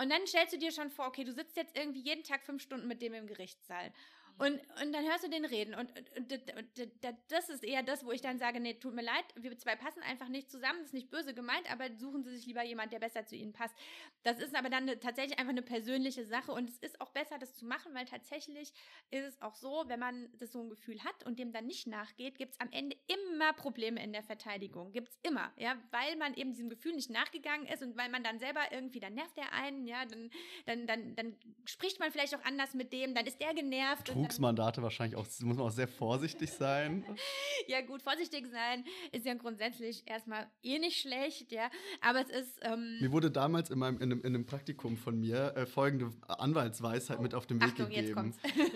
[0.00, 2.62] Und dann stellst du dir schon vor, okay, du sitzt jetzt irgendwie jeden Tag fünf
[2.62, 3.92] Stunden mit dem im Gerichtssaal.
[4.38, 5.74] Und, und dann hörst du den reden.
[5.74, 6.90] Und, und, und,
[7.28, 10.02] das ist eher das, wo ich dann sage, nee, tut mir leid, wir zwei passen
[10.02, 12.98] einfach nicht zusammen, das ist nicht böse gemeint, aber suchen Sie sich lieber jemand, der
[12.98, 13.74] besser zu Ihnen passt.
[14.22, 17.54] Das ist aber dann tatsächlich einfach eine persönliche Sache und es ist auch besser, das
[17.54, 18.72] zu machen, weil tatsächlich
[19.10, 21.86] ist es auch so, wenn man das so ein Gefühl hat und dem dann nicht
[21.86, 24.92] nachgeht, gibt es am Ende immer Probleme in der Verteidigung.
[24.92, 28.24] Gibt es immer, ja, weil man eben diesem Gefühl nicht nachgegangen ist und weil man
[28.24, 30.30] dann selber irgendwie, dann nervt der einen, ja, dann,
[30.66, 34.10] dann, dann, dann spricht man vielleicht auch anders mit dem, dann ist der genervt.
[34.22, 37.04] Betrugsmandate wahrscheinlich auch, muss man auch sehr vorsichtig sein.
[37.66, 41.70] ja, gut, vorsichtig sein ist ja grundsätzlich erstmal eh nicht schlecht, ja.
[42.00, 42.60] Aber es ist.
[42.62, 46.10] Ähm mir wurde damals in, meinem, in, einem, in einem Praktikum von mir äh, folgende
[46.28, 48.34] Anwaltsweisheit mit auf den Weg Achtung, gegeben.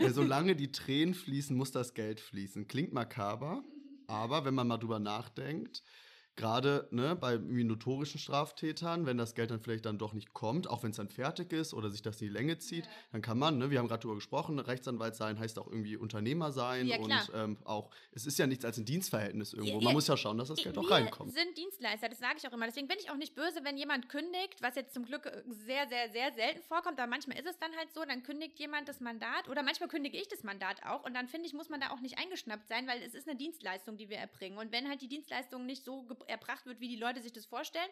[0.08, 2.68] Solange die Tränen fließen, muss das Geld fließen.
[2.68, 3.64] Klingt makaber,
[4.06, 5.82] aber wenn man mal drüber nachdenkt,
[6.36, 10.82] gerade ne, bei notorischen Straftätern, wenn das Geld dann vielleicht dann doch nicht kommt, auch
[10.82, 12.90] wenn es dann fertig ist oder sich das in die Länge zieht, ja.
[13.12, 16.52] dann kann man, ne, wir haben gerade darüber gesprochen, Rechtsanwalt sein heißt auch irgendwie Unternehmer
[16.52, 19.80] sein ja, und ähm, auch, es ist ja nichts als ein Dienstverhältnis irgendwo.
[19.80, 21.32] Man muss ja schauen, dass das Geld auch reinkommt.
[21.32, 22.66] sind Dienstleister, das sage ich auch immer.
[22.66, 25.88] Deswegen bin ich auch nicht böse, wenn jemand kündigt, was jetzt zum Glück äh, sehr,
[25.88, 29.00] sehr, sehr selten vorkommt, aber manchmal ist es dann halt so, dann kündigt jemand das
[29.00, 31.90] Mandat oder manchmal kündige ich das Mandat auch und dann finde ich, muss man da
[31.90, 34.58] auch nicht eingeschnappt sein, weil es ist eine Dienstleistung, die wir erbringen.
[34.58, 37.90] Und wenn halt die Dienstleistung nicht so erbracht wird, wie die Leute sich das vorstellen,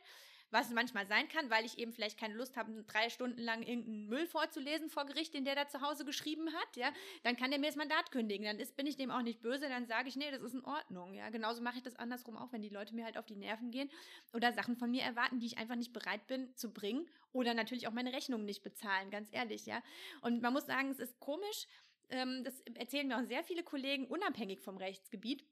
[0.50, 4.06] was manchmal sein kann, weil ich eben vielleicht keine Lust habe, drei Stunden lang irgendeinen
[4.06, 6.92] Müll vorzulesen vor Gericht, den der da zu Hause geschrieben hat, ja,
[7.24, 8.46] dann kann der mir das Mandat kündigen.
[8.46, 10.64] Dann ist, bin ich dem auch nicht böse, dann sage ich, nee, das ist in
[10.64, 11.28] Ordnung, ja.
[11.30, 13.90] Genauso mache ich das andersrum auch, wenn die Leute mir halt auf die Nerven gehen
[14.32, 17.88] oder Sachen von mir erwarten, die ich einfach nicht bereit bin zu bringen oder natürlich
[17.88, 19.82] auch meine Rechnungen nicht bezahlen, ganz ehrlich, ja.
[20.20, 21.66] Und man muss sagen, es ist komisch,
[22.10, 25.44] ähm, das erzählen mir auch sehr viele Kollegen, unabhängig vom Rechtsgebiet,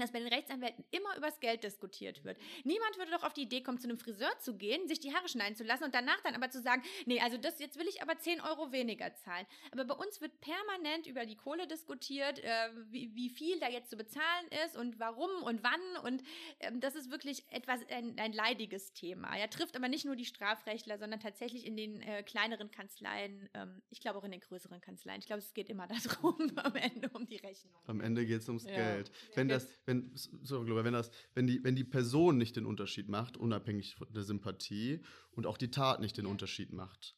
[0.00, 2.38] dass bei den Rechtsanwälten immer übers Geld diskutiert wird.
[2.64, 5.28] Niemand würde doch auf die Idee kommen, zu einem Friseur zu gehen, sich die Haare
[5.28, 8.02] schneiden zu lassen und danach dann aber zu sagen, nee, also das, jetzt will ich
[8.02, 9.46] aber 10 Euro weniger zahlen.
[9.70, 13.90] Aber bei uns wird permanent über die Kohle diskutiert, äh, wie, wie viel da jetzt
[13.90, 16.22] zu bezahlen ist und warum und wann und
[16.60, 19.36] ähm, das ist wirklich etwas, ein, ein leidiges Thema.
[19.36, 23.82] Ja, trifft aber nicht nur die Strafrechtler, sondern tatsächlich in den äh, kleineren Kanzleien, ähm,
[23.90, 25.20] ich glaube auch in den größeren Kanzleien.
[25.20, 25.86] Ich glaube, es geht immer
[26.22, 27.74] darum, am Ende um die Rechnung.
[27.86, 28.74] Am Ende geht es ums Ja.
[28.74, 29.10] Geld.
[29.34, 33.08] Wenn das, wenn, so, Gloria, wenn das, wenn die, wenn die Person nicht den Unterschied
[33.08, 37.16] macht, unabhängig von der Sympathie und auch die Tat nicht den Unterschied macht,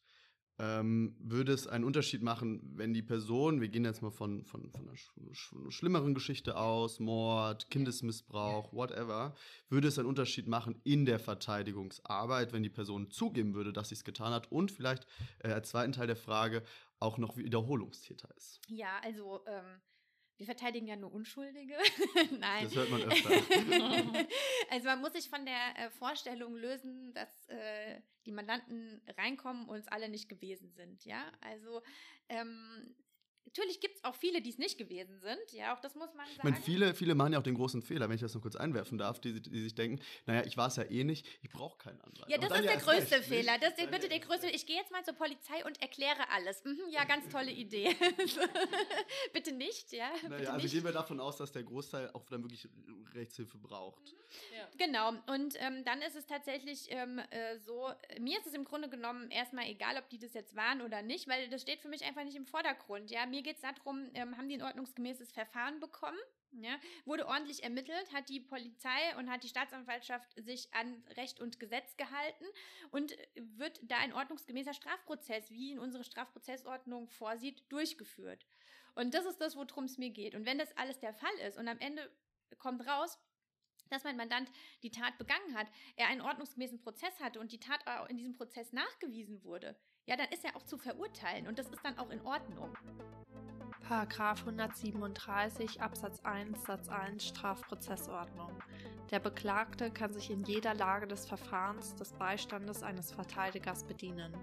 [0.59, 4.71] ähm, würde es einen Unterschied machen, wenn die Person, wir gehen jetzt mal von, von,
[4.71, 9.35] von einer sch sch schlimmeren Geschichte aus, Mord, Kindesmissbrauch, whatever,
[9.69, 13.95] würde es einen Unterschied machen in der Verteidigungsarbeit, wenn die Person zugeben würde, dass sie
[13.95, 15.05] es getan hat und vielleicht
[15.39, 16.63] äh, als zweiten Teil der Frage
[16.99, 18.59] auch noch Wiederholungstäter ist.
[18.67, 19.79] Ja, also ähm,
[20.37, 21.73] wir verteidigen ja nur Unschuldige.
[22.39, 22.65] Nein.
[22.65, 23.29] Das hört man öfter.
[24.69, 29.77] also man muss sich von der äh, Vorstellung lösen, dass äh, die Mandanten reinkommen und
[29.77, 31.03] uns alle nicht gewesen sind.
[31.05, 31.81] Ja, also
[32.29, 32.95] ähm,
[33.45, 35.51] natürlich gibt es auch viele, die es nicht gewesen sind.
[35.53, 36.49] Ja, auch das muss man Ich sagen.
[36.49, 38.97] meine, viele, viele machen ja auch den großen Fehler, wenn ich das noch kurz einwerfen
[38.97, 42.01] darf, die, die sich denken, naja, ich war es ja eh nicht, ich brauche keinen
[42.01, 42.29] Anwalt.
[42.29, 43.27] Ja, das ist der größte recht?
[43.27, 43.57] Fehler.
[43.59, 44.47] Das ist bitte der größte.
[44.49, 46.63] Ich gehe jetzt mal zur Polizei und erkläre alles.
[46.63, 47.95] Mhm, ja, ganz tolle Idee.
[49.33, 50.09] bitte nicht, ja.
[50.23, 50.73] Naja, bitte also nicht.
[50.73, 52.67] gehen wir davon aus, dass der Großteil auch dann wirklich
[53.13, 54.13] Rechtshilfe braucht.
[54.55, 54.67] Ja.
[54.77, 57.89] Genau, und ähm, dann ist es tatsächlich ähm, äh, so,
[58.19, 61.27] mir ist es im Grunde genommen erstmal egal, ob die das jetzt waren oder nicht,
[61.27, 63.09] weil das steht für mich einfach nicht im Vordergrund.
[63.09, 66.17] Ja, mir geht es darum, ähm, haben die ein ordnungsgemäßes Verfahren bekommen?
[66.51, 71.59] Ja, wurde ordentlich ermittelt, hat die Polizei und hat die Staatsanwaltschaft sich an Recht und
[71.59, 72.45] Gesetz gehalten
[72.89, 78.47] und wird da ein ordnungsgemäßer Strafprozess, wie ihn unsere Strafprozessordnung vorsieht, durchgeführt.
[78.95, 80.35] Und das ist das, worum es mir geht.
[80.35, 82.09] Und wenn das alles der Fall ist und am Ende
[82.57, 83.19] kommt raus,
[83.89, 84.49] dass mein Mandant
[84.83, 88.33] die Tat begangen hat, er einen ordnungsgemäßen Prozess hatte und die Tat auch in diesem
[88.33, 92.09] Prozess nachgewiesen wurde, ja, dann ist er auch zu verurteilen und das ist dann auch
[92.09, 92.73] in Ordnung.
[93.87, 98.51] Paragraph 137 Absatz 1 Satz 1 Strafprozessordnung.
[99.11, 104.33] Der Beklagte kann sich in jeder Lage des Verfahrens des Beistandes eines Verteidigers bedienen.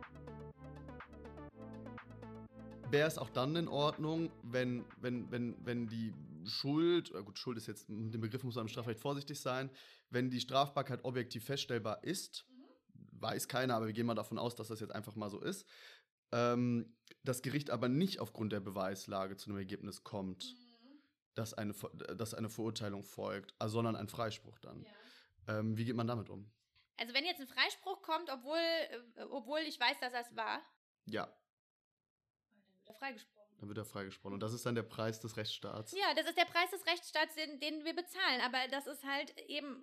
[2.91, 6.15] Wäre es auch dann in Ordnung, wenn, wenn, wenn, wenn die
[6.47, 9.69] Schuld, äh gut, Schuld ist jetzt, mit dem Begriff muss man im Strafrecht vorsichtig sein,
[10.09, 12.47] wenn die Strafbarkeit objektiv feststellbar ist,
[13.21, 15.67] weiß keiner, aber wir gehen mal davon aus, dass das jetzt einfach mal so ist,
[16.33, 20.55] ähm, das Gericht aber nicht aufgrund der Beweislage zu einem Ergebnis kommt,
[21.35, 21.75] dass eine,
[22.17, 24.87] dass eine Verurteilung folgt, also, sondern ein Freispruch dann.
[25.49, 26.51] Ähm, wie geht man damit um?
[26.97, 30.61] Also wenn jetzt ein Freispruch kommt, obwohl, äh, obwohl ich weiß, dass das war,
[31.07, 33.57] Ja, dann wird er freigesprochen.
[33.59, 34.35] dann wird er freigesprochen.
[34.35, 35.93] Und das ist dann der Preis des Rechtsstaats.
[35.93, 38.41] Ja, das ist der Preis des Rechtsstaats, den, den wir bezahlen.
[38.43, 39.83] Aber das ist halt eben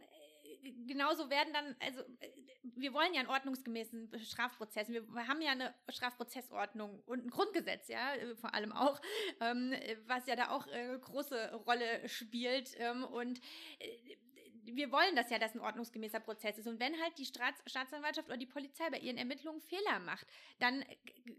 [0.64, 2.32] äh, genauso werden dann, also äh,
[2.64, 4.90] wir wollen ja einen ordnungsgemäßen Strafprozess.
[4.90, 9.02] Wir haben ja eine Strafprozessordnung und ein Grundgesetz, ja, äh, vor allem auch,
[9.40, 12.76] ähm, äh, was ja da auch äh, große Rolle spielt.
[12.78, 13.40] Ähm, und
[13.80, 14.18] äh,
[14.64, 16.68] wir wollen das ja, dass ein ordnungsgemäßer Prozess ist.
[16.68, 20.28] Und wenn halt die Staats Staatsanwaltschaft oder die Polizei bei ihren Ermittlungen Fehler macht,
[20.60, 20.86] dann,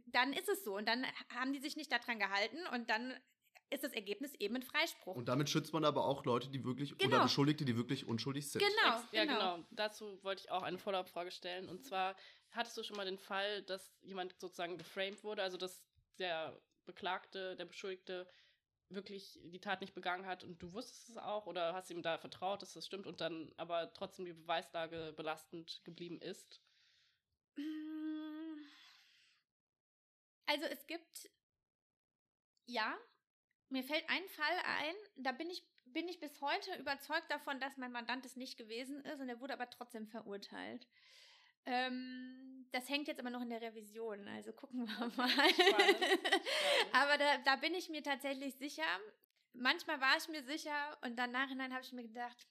[0.07, 0.77] dann ist es so.
[0.77, 3.15] Und dann haben die sich nicht daran gehalten und dann
[3.73, 5.17] ist das Ergebnis eben ein Freispruch.
[5.17, 7.17] Und damit schützt man aber auch Leute, die wirklich, Genau.
[7.17, 8.61] oder Beschuldigte, die wirklich unschuldig sind.
[8.63, 9.65] Genau, Ex- Ja, genau.
[9.71, 11.69] Dazu wollte ich auch eine Follow-up-Frage stellen.
[11.69, 12.17] Und zwar,
[12.51, 15.83] hattest du schon mal den Fall, dass jemand sozusagen geframed wurde, also dass
[16.19, 18.29] der Beklagte, der Beschuldigte
[18.89, 22.19] wirklich die Tat nicht begangen hat und du wusstest es auch oder hast ihm da
[22.19, 26.61] vertraut, dass das stimmt und dann aber trotzdem die Beweislage belastend geblieben ist?
[27.57, 28.59] Mm.
[30.47, 31.31] Also es gibt,
[32.67, 32.99] ja,
[33.73, 37.77] mir fällt ein Fall ein, da bin ich, bin ich bis heute überzeugt davon, dass
[37.77, 40.87] mein Mandant es nicht gewesen ist und er wurde aber trotzdem verurteilt.
[41.65, 45.29] Ähm, das hängt jetzt aber noch in der Revision, also gucken wir mal.
[45.51, 46.21] Spannend.
[46.93, 48.87] aber da, da bin ich mir tatsächlich sicher.
[49.55, 52.47] Manchmal war ich mir sicher und dann nachhinein habe ich mir gedacht,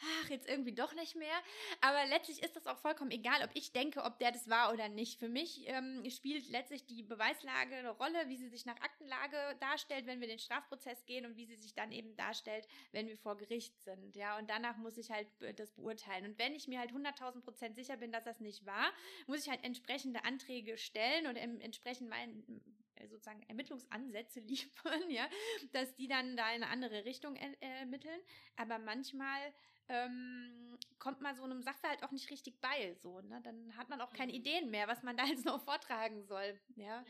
[0.00, 1.36] ach, jetzt irgendwie doch nicht mehr.
[1.80, 4.88] Aber letztlich ist das auch vollkommen egal, ob ich denke, ob der das war oder
[4.88, 5.18] nicht.
[5.18, 10.06] Für mich ähm, spielt letztlich die Beweislage eine Rolle, wie sie sich nach Aktenlage darstellt,
[10.06, 13.36] wenn wir den Strafprozess gehen und wie sie sich dann eben darstellt, wenn wir vor
[13.36, 14.16] Gericht sind.
[14.16, 16.26] Ja, und danach muss ich halt das beurteilen.
[16.26, 18.92] Und wenn ich mir halt 100.000 Prozent sicher bin, dass das nicht war,
[19.26, 25.28] muss ich halt entsprechende Anträge stellen und entsprechend meinen sozusagen Ermittlungsansätze liefern, ja,
[25.72, 28.20] dass die dann da in eine andere Richtung er ermitteln.
[28.56, 29.40] Aber manchmal
[29.88, 33.40] ähm, kommt man so einem Sachverhalt auch nicht richtig bei, so, ne?
[33.42, 34.38] Dann hat man auch keine mhm.
[34.38, 37.04] Ideen mehr, was man da jetzt noch vortragen soll, ja.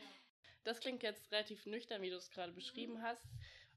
[0.63, 3.03] Das klingt jetzt relativ nüchtern, wie du es gerade beschrieben mhm.
[3.03, 3.27] hast.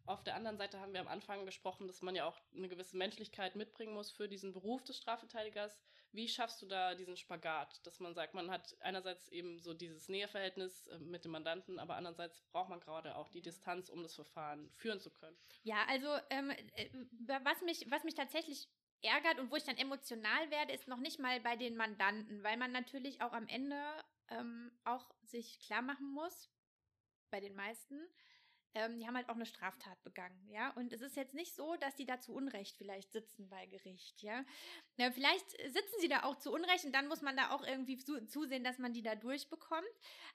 [0.06, 2.96] Auf der anderen Seite haben wir am Anfang gesprochen, dass man ja auch eine gewisse
[2.96, 5.78] Menschlichkeit mitbringen muss für diesen Beruf des Strafverteidigers.
[6.12, 10.08] Wie schaffst du da diesen Spagat, dass man sagt, man hat einerseits eben so dieses
[10.08, 14.14] Näheverhältnis äh, mit dem Mandanten, aber andererseits braucht man gerade auch die Distanz, um das
[14.14, 15.36] Verfahren führen zu können?
[15.62, 16.88] Ja, also ähm, äh,
[17.44, 18.68] was, mich, was mich tatsächlich
[19.02, 22.56] ärgert und wo ich dann emotional werde, ist noch nicht mal bei den Mandanten, weil
[22.56, 23.76] man natürlich auch am Ende
[24.30, 26.50] ähm, auch sich klar machen muss,
[27.30, 28.00] bei den meisten,
[28.74, 30.70] ähm, die haben halt auch eine Straftat begangen, ja.
[30.70, 34.22] Und es ist jetzt nicht so, dass die da zu Unrecht vielleicht sitzen bei Gericht,
[34.22, 34.44] ja.
[34.96, 37.96] ja vielleicht sitzen sie da auch zu Unrecht und dann muss man da auch irgendwie
[37.96, 39.88] zu, zusehen, dass man die da durchbekommt.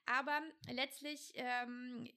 [0.05, 2.09] Aber letztlich ähm,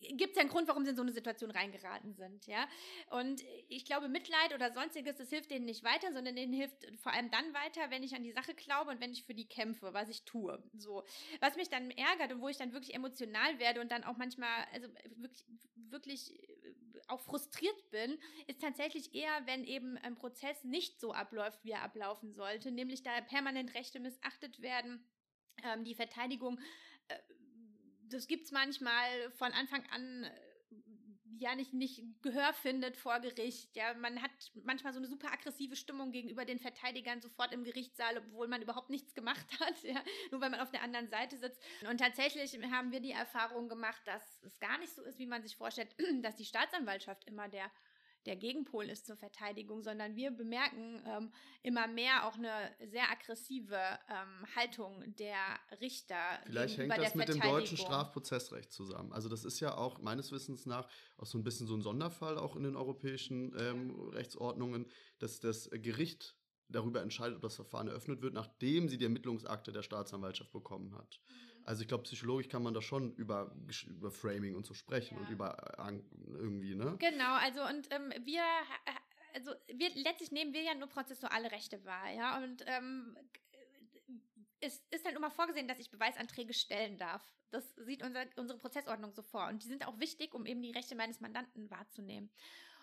[0.00, 2.66] gibt es ja einen Grund, warum sie in so eine Situation reingeraten sind, ja.
[3.10, 7.12] Und ich glaube, Mitleid oder sonstiges, das hilft denen nicht weiter, sondern denen hilft vor
[7.12, 9.92] allem dann weiter, wenn ich an die Sache glaube und wenn ich für die kämpfe,
[9.94, 10.62] was ich tue.
[10.76, 11.04] So.
[11.40, 14.66] Was mich dann ärgert und wo ich dann wirklich emotional werde und dann auch manchmal,
[14.72, 16.74] also wirklich, wirklich äh,
[17.08, 21.82] auch frustriert bin, ist tatsächlich eher, wenn eben ein Prozess nicht so abläuft, wie er
[21.82, 25.04] ablaufen sollte, nämlich da permanent Rechte missachtet werden,
[25.62, 26.60] ähm, die Verteidigung
[28.10, 30.30] das gibt's manchmal von Anfang an äh,
[31.38, 33.74] ja nicht, nicht Gehör findet vor Gericht.
[33.76, 34.30] Ja, man hat
[34.64, 38.90] manchmal so eine super aggressive Stimmung gegenüber den Verteidigern sofort im Gerichtssaal, obwohl man überhaupt
[38.90, 41.60] nichts gemacht hat, ja, nur weil man auf der anderen Seite sitzt.
[41.88, 45.42] Und tatsächlich haben wir die Erfahrung gemacht, dass es gar nicht so ist, wie man
[45.42, 47.70] sich vorstellt, dass die Staatsanwaltschaft immer der
[48.26, 53.76] der Gegenpol ist zur Verteidigung, sondern wir bemerken ähm, immer mehr auch eine sehr aggressive
[53.76, 55.36] ähm, Haltung der
[55.80, 56.16] Richter.
[56.44, 59.12] Vielleicht hängt das mit dem deutschen Strafprozessrecht zusammen.
[59.12, 62.38] Also das ist ja auch meines Wissens nach auch so ein bisschen so ein Sonderfall
[62.38, 64.86] auch in den europäischen ähm, Rechtsordnungen,
[65.18, 66.36] dass das Gericht
[66.68, 71.20] darüber entscheidet, ob das Verfahren eröffnet wird, nachdem sie die Ermittlungsakte der Staatsanwaltschaft bekommen hat.
[71.28, 71.55] Mhm.
[71.66, 73.52] Also ich glaube, psychologisch kann man da schon über,
[73.88, 75.20] über Framing und so sprechen ja.
[75.20, 75.74] und über
[76.34, 76.96] irgendwie, ne?
[77.00, 78.44] Genau, also und ähm, wir,
[79.34, 83.16] also wir, letztlich nehmen wir ja nur prozessuale Rechte wahr, ja, und ähm,
[84.60, 87.22] es ist dann immer vorgesehen, dass ich Beweisanträge stellen darf.
[87.50, 89.48] Das sieht unser, unsere Prozessordnung so vor.
[89.48, 92.30] Und die sind auch wichtig, um eben die Rechte meines Mandanten wahrzunehmen.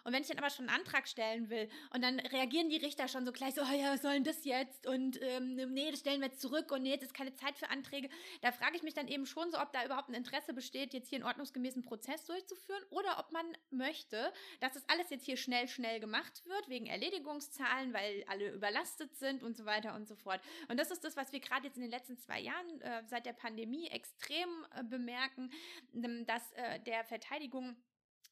[0.03, 3.07] Und wenn ich dann aber schon einen Antrag stellen will und dann reagieren die Richter
[3.07, 4.85] schon so gleich so, oh ja, was soll denn das jetzt?
[4.85, 7.69] Und ähm, nee, das stellen wir jetzt zurück und nee, jetzt ist keine Zeit für
[7.69, 8.09] Anträge.
[8.41, 11.09] Da frage ich mich dann eben schon so, ob da überhaupt ein Interesse besteht, jetzt
[11.09, 15.67] hier einen ordnungsgemäßen Prozess durchzuführen oder ob man möchte, dass das alles jetzt hier schnell,
[15.67, 20.41] schnell gemacht wird, wegen Erledigungszahlen, weil alle überlastet sind und so weiter und so fort.
[20.67, 23.25] Und das ist das, was wir gerade jetzt in den letzten zwei Jahren äh, seit
[23.25, 25.51] der Pandemie extrem äh, bemerken,
[25.93, 27.75] dass äh, der Verteidigung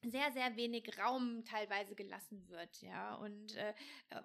[0.04, 3.74] sehr, sehr wenig Raum teilweise gelassen wird, ja, und äh,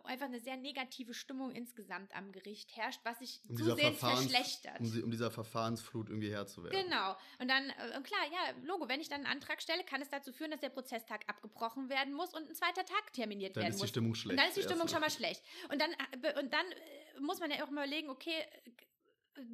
[0.04, 4.80] einfach eine sehr negative Stimmung insgesamt am Gericht herrscht, was sich um zusehends verschlechtert.
[4.80, 6.84] Um, um, dieser Verfahrensflut irgendwie Herr zu werden.
[6.84, 7.16] Genau.
[7.38, 10.32] Und dann, äh, klar, ja, Logo, wenn ich dann einen Antrag stelle, kann es dazu
[10.32, 13.80] führen, dass der Prozesstag abgebrochen werden muss und ein zweiter Tag terminiert dann werden muss.
[13.80, 14.32] Dann ist die Stimmung schlecht.
[14.32, 15.42] Und dann ist die Stimmung schon mal schlecht.
[15.70, 18.44] Und dann, äh, und dann äh, muss man ja auch mal überlegen, okay,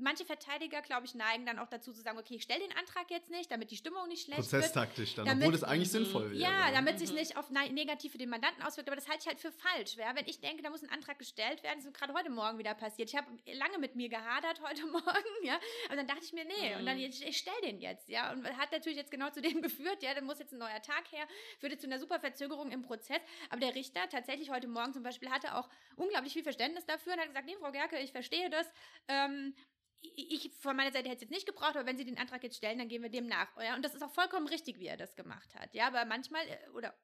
[0.00, 3.10] manche Verteidiger, glaube ich, neigen dann auch dazu zu sagen, okay, ich stelle den Antrag
[3.10, 5.26] jetzt nicht, damit die Stimmung nicht schlecht Prozesstaktisch wird.
[5.26, 6.40] dann, obwohl das eigentlich sinnvoll wäre.
[6.40, 9.26] Ja, damit sich nicht auf ne-, negativ für den Mandanten auswirkt, aber das halte ich
[9.26, 9.96] halt für falsch.
[9.96, 10.14] Ja?
[10.14, 12.74] Wenn ich denke, da muss ein Antrag gestellt werden, das ist gerade heute Morgen wieder
[12.74, 13.08] passiert.
[13.08, 16.74] Ich habe lange mit mir gehadert heute Morgen, ja, aber dann dachte ich mir, nee,
[16.74, 16.80] mhm.
[16.80, 19.62] und dann, ich, ich stelle den jetzt, ja, und hat natürlich jetzt genau zu dem
[19.62, 21.26] geführt, ja, da muss jetzt ein neuer Tag her,
[21.58, 25.30] führte zu einer super Verzögerung im Prozess, aber der Richter tatsächlich heute Morgen zum Beispiel
[25.30, 28.70] hatte auch unglaublich viel Verständnis dafür und hat gesagt, nee, Frau Gerke, ich verstehe das,
[29.08, 29.54] ähm,
[30.02, 32.56] ich von meiner Seite hätte es jetzt nicht gebraucht, aber wenn Sie den Antrag jetzt
[32.56, 33.56] stellen, dann gehen wir dem nach.
[33.60, 33.74] Ja?
[33.74, 35.74] Und das ist auch vollkommen richtig, wie er das gemacht hat.
[35.74, 36.94] Ja, aber manchmal äh, oder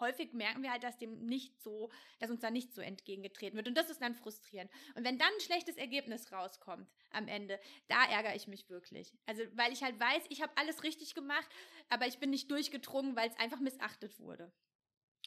[0.00, 3.68] häufig merken wir halt, dass dem nicht so, dass uns da nicht so entgegengetreten wird.
[3.68, 4.70] Und das ist dann frustrierend.
[4.94, 9.14] Und wenn dann ein schlechtes Ergebnis rauskommt am Ende, da ärgere ich mich wirklich.
[9.26, 11.48] Also, weil ich halt weiß, ich habe alles richtig gemacht,
[11.88, 14.52] aber ich bin nicht durchgedrungen, weil es einfach missachtet wurde.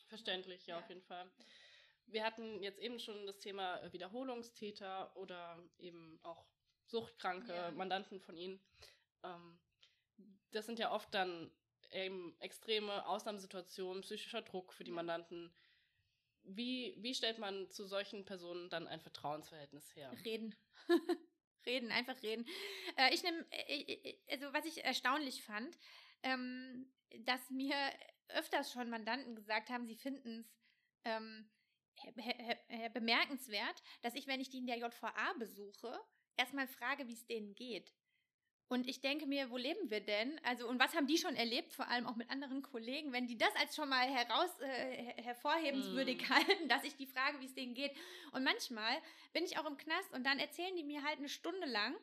[0.07, 1.31] Verständlich, ja, auf jeden Fall.
[2.07, 6.45] Wir hatten jetzt eben schon das Thema Wiederholungstäter oder eben auch
[6.85, 7.71] suchtkranke ja.
[7.71, 8.59] Mandanten von ihnen.
[9.23, 9.59] Ähm,
[10.51, 11.51] das sind ja oft dann
[11.91, 15.53] eben extreme Ausnahmesituationen, psychischer Druck für die Mandanten.
[16.43, 20.11] wie, wie stellt man zu solchen Personen dann ein Vertrauensverhältnis her?
[20.23, 20.55] Reden.
[21.65, 22.45] reden, einfach reden.
[22.97, 25.77] Äh, ich nehme, äh, äh, also was ich erstaunlich fand,
[26.23, 27.75] ähm, dass mir
[28.29, 30.47] öfters schon Mandanten gesagt haben, sie finden
[31.03, 31.49] es ähm,
[32.93, 35.99] bemerkenswert, dass ich, wenn ich die in der JVA besuche,
[36.37, 37.93] erstmal frage, wie es denen geht.
[38.67, 40.39] Und ich denke mir, wo leben wir denn?
[40.43, 43.37] Also, und was haben die schon erlebt, vor allem auch mit anderen Kollegen, wenn die
[43.37, 46.29] das als schon mal heraus, äh, hervorhebenswürdig mm.
[46.33, 47.91] halten, dass ich die frage, wie es denen geht.
[48.31, 48.97] Und manchmal
[49.33, 51.95] bin ich auch im Knast und dann erzählen die mir halt eine Stunde lang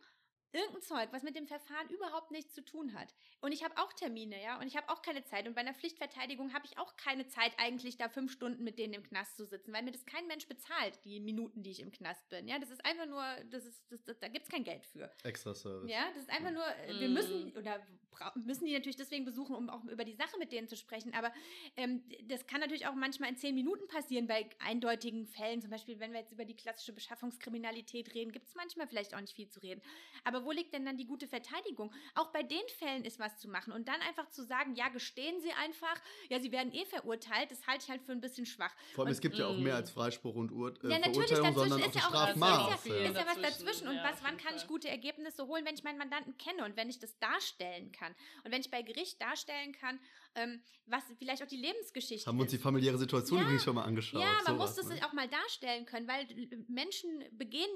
[0.53, 3.15] irgendein Zeug, was mit dem Verfahren überhaupt nichts zu tun hat.
[3.41, 5.47] Und ich habe auch Termine, ja, und ich habe auch keine Zeit.
[5.47, 8.95] Und bei einer Pflichtverteidigung habe ich auch keine Zeit, eigentlich da fünf Stunden mit denen
[8.95, 11.91] im Knast zu sitzen, weil mir das kein Mensch bezahlt, die Minuten, die ich im
[11.91, 12.49] Knast bin.
[12.49, 15.11] Ja, das ist einfach nur, das ist, das, das, da gibt's kein Geld für.
[15.25, 15.91] Extra Service.
[15.91, 17.01] Ja, das ist einfach nur, mm.
[17.01, 17.81] wir müssen, oder
[18.35, 21.15] müssen die natürlich deswegen besuchen, um auch über die Sache mit denen zu sprechen.
[21.15, 21.33] Aber
[21.77, 25.61] ähm, das kann natürlich auch manchmal in zehn Minuten passieren bei eindeutigen Fällen.
[25.61, 29.21] Zum Beispiel, wenn wir jetzt über die klassische Beschaffungskriminalität reden, gibt es manchmal vielleicht auch
[29.21, 29.83] nicht viel zu reden.
[30.25, 31.93] Aber wo liegt denn dann die gute Verteidigung?
[32.15, 33.73] Auch bei den Fällen ist was zu machen.
[33.73, 35.97] Und dann einfach zu sagen, ja, gestehen Sie einfach,
[36.29, 38.75] ja, Sie werden eh verurteilt, das halte ich halt für ein bisschen schwach.
[38.95, 41.55] Vor allem, und, es gibt ja auch mehr als Freispruch und Ur äh, ja, Verurteilung,
[41.55, 42.75] sondern auch ja Strafmaß.
[42.75, 43.89] Ist ja, ist ja was dazwischen.
[43.89, 46.89] Und was, wann kann ich gute Ergebnisse holen, wenn ich meinen Mandanten kenne und wenn
[46.89, 48.15] ich das darstellen kann?
[48.45, 49.99] Und wenn ich bei Gericht darstellen kann,
[50.35, 53.75] ähm, was vielleicht auch die Lebensgeschichte Haben wir uns die familiäre Situation ja, übrigens schon
[53.75, 54.21] mal angeschaut.
[54.21, 54.99] Ja, man muss das ne?
[55.07, 56.27] auch mal darstellen können, weil
[56.69, 57.71] Menschen begehen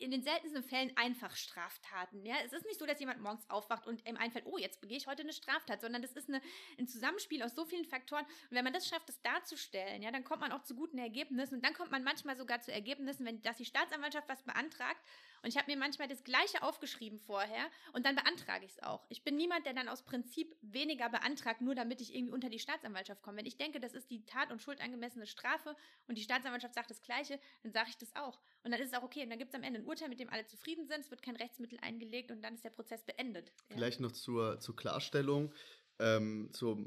[0.00, 2.24] in den seltensten Fällen einfach Straftaten.
[2.24, 2.36] Ja?
[2.44, 5.06] Es ist nicht so, dass jemand morgens aufwacht und ihm einfällt, oh, jetzt begehe ich
[5.06, 6.40] heute eine Straftat, sondern das ist eine,
[6.78, 8.24] ein Zusammenspiel aus so vielen Faktoren.
[8.24, 11.56] Und wenn man das schafft, das darzustellen, ja, dann kommt man auch zu guten Ergebnissen.
[11.56, 15.00] Und dann kommt man manchmal sogar zu Ergebnissen, wenn dass die Staatsanwaltschaft was beantragt.
[15.42, 19.06] Und ich habe mir manchmal das Gleiche aufgeschrieben vorher und dann beantrage ich es auch.
[19.08, 22.58] Ich bin niemand, der dann aus Prinzip weniger beantragt, nur damit ich irgendwie unter die
[22.58, 23.38] Staatsanwaltschaft komme.
[23.38, 25.76] Wenn ich denke, das ist die tat- und schuldangemessene Strafe
[26.08, 28.38] und die Staatsanwaltschaft sagt das Gleiche, dann sage ich das auch.
[28.64, 29.22] Und dann ist es auch okay.
[29.22, 31.22] Und dann gibt es am Ende ein Urteil, mit dem alle zufrieden sind, es wird
[31.22, 33.52] kein Rechtsmittel eingelegt und dann ist der Prozess beendet.
[33.68, 35.52] Vielleicht noch zur, zur Klarstellung.
[35.98, 36.78] Ähm, zur,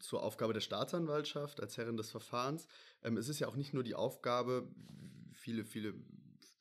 [0.00, 2.66] zur Aufgabe der Staatsanwaltschaft als Herrin des Verfahrens.
[3.02, 4.66] Ähm, es ist ja auch nicht nur die Aufgabe,
[5.34, 5.92] viele, viele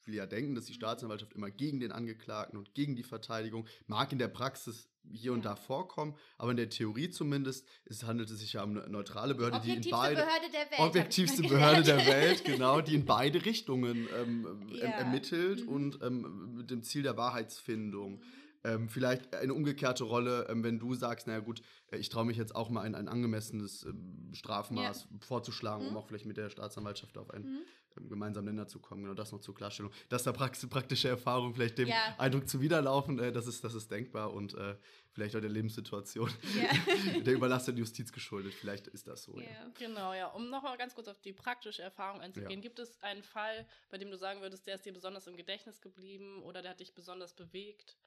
[0.02, 0.78] viele ja denken, dass die mhm.
[0.78, 5.46] Staatsanwaltschaft immer gegen den Angeklagten und gegen die Verteidigung mag in der Praxis hier und
[5.46, 9.36] da vorkommen, aber in der Theorie zumindest es handelt es sich ja um eine neutrale
[9.36, 13.44] Behörde, die in beide Behörde der Welt, objektivste Behörde der Welt, genau, die in beide
[13.46, 14.86] Richtungen ähm, ja.
[14.86, 15.70] ermittelt mhm.
[15.70, 18.14] und ähm, mit dem Ziel der Wahrheitsfindung.
[18.14, 18.22] Mhm.
[18.64, 22.38] Ähm, vielleicht eine umgekehrte Rolle, ähm, wenn du sagst, naja gut, äh, ich traue mich
[22.38, 25.18] jetzt auch mal ein, ein angemessenes ähm, Strafmaß ja.
[25.20, 25.92] vorzuschlagen, mhm.
[25.92, 27.62] um auch vielleicht mit der Staatsanwaltschaft auf einen mhm.
[27.96, 29.04] Gemeinsamen Nenner zu kommen.
[29.04, 29.92] Genau das noch zur Klarstellung.
[30.10, 32.16] Dass da praktische Erfahrungen vielleicht dem ja.
[32.18, 34.76] Eindruck zuwiderlaufen, äh, das, ist, das ist denkbar und äh,
[35.12, 36.30] vielleicht auch der Lebenssituation
[36.62, 37.20] ja.
[37.22, 38.54] der überlasteten Justiz geschuldet.
[38.54, 39.38] Vielleicht ist das so.
[39.40, 39.44] Ja.
[39.44, 39.72] ja.
[39.78, 40.28] Genau, ja.
[40.28, 44.10] Um nochmal ganz kurz auf die praktische Erfahrung einzugehen, gibt es einen Fall, bei dem
[44.10, 47.34] du sagen würdest, der ist dir besonders im Gedächtnis geblieben oder der hat dich besonders
[47.34, 47.98] bewegt?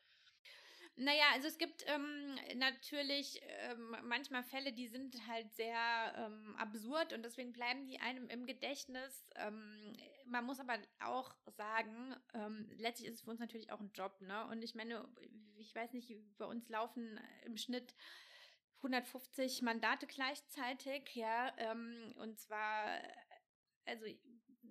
[0.97, 7.13] Naja, also es gibt ähm, natürlich ähm, manchmal Fälle, die sind halt sehr ähm, absurd
[7.13, 9.29] und deswegen bleiben die einem im Gedächtnis.
[9.35, 13.91] Ähm, man muss aber auch sagen, ähm, letztlich ist es für uns natürlich auch ein
[13.93, 14.47] Job, ne?
[14.47, 15.05] Und ich meine,
[15.57, 17.93] ich weiß nicht, bei uns laufen im Schnitt
[18.83, 23.01] 150 Mandate gleichzeitig, ja, ähm, und zwar
[23.87, 24.07] also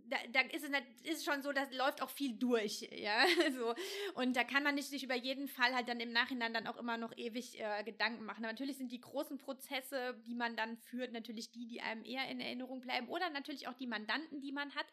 [0.09, 0.65] da, da ist,
[1.03, 3.25] es ist schon so, das läuft auch viel durch, ja,
[3.57, 3.73] so.
[4.15, 6.77] Und da kann man nicht sich über jeden Fall halt dann im Nachhinein dann auch
[6.77, 8.43] immer noch ewig äh, Gedanken machen.
[8.43, 12.27] Aber natürlich sind die großen Prozesse, die man dann führt, natürlich die, die einem eher
[12.29, 14.85] in Erinnerung bleiben oder natürlich auch die Mandanten, die man hat,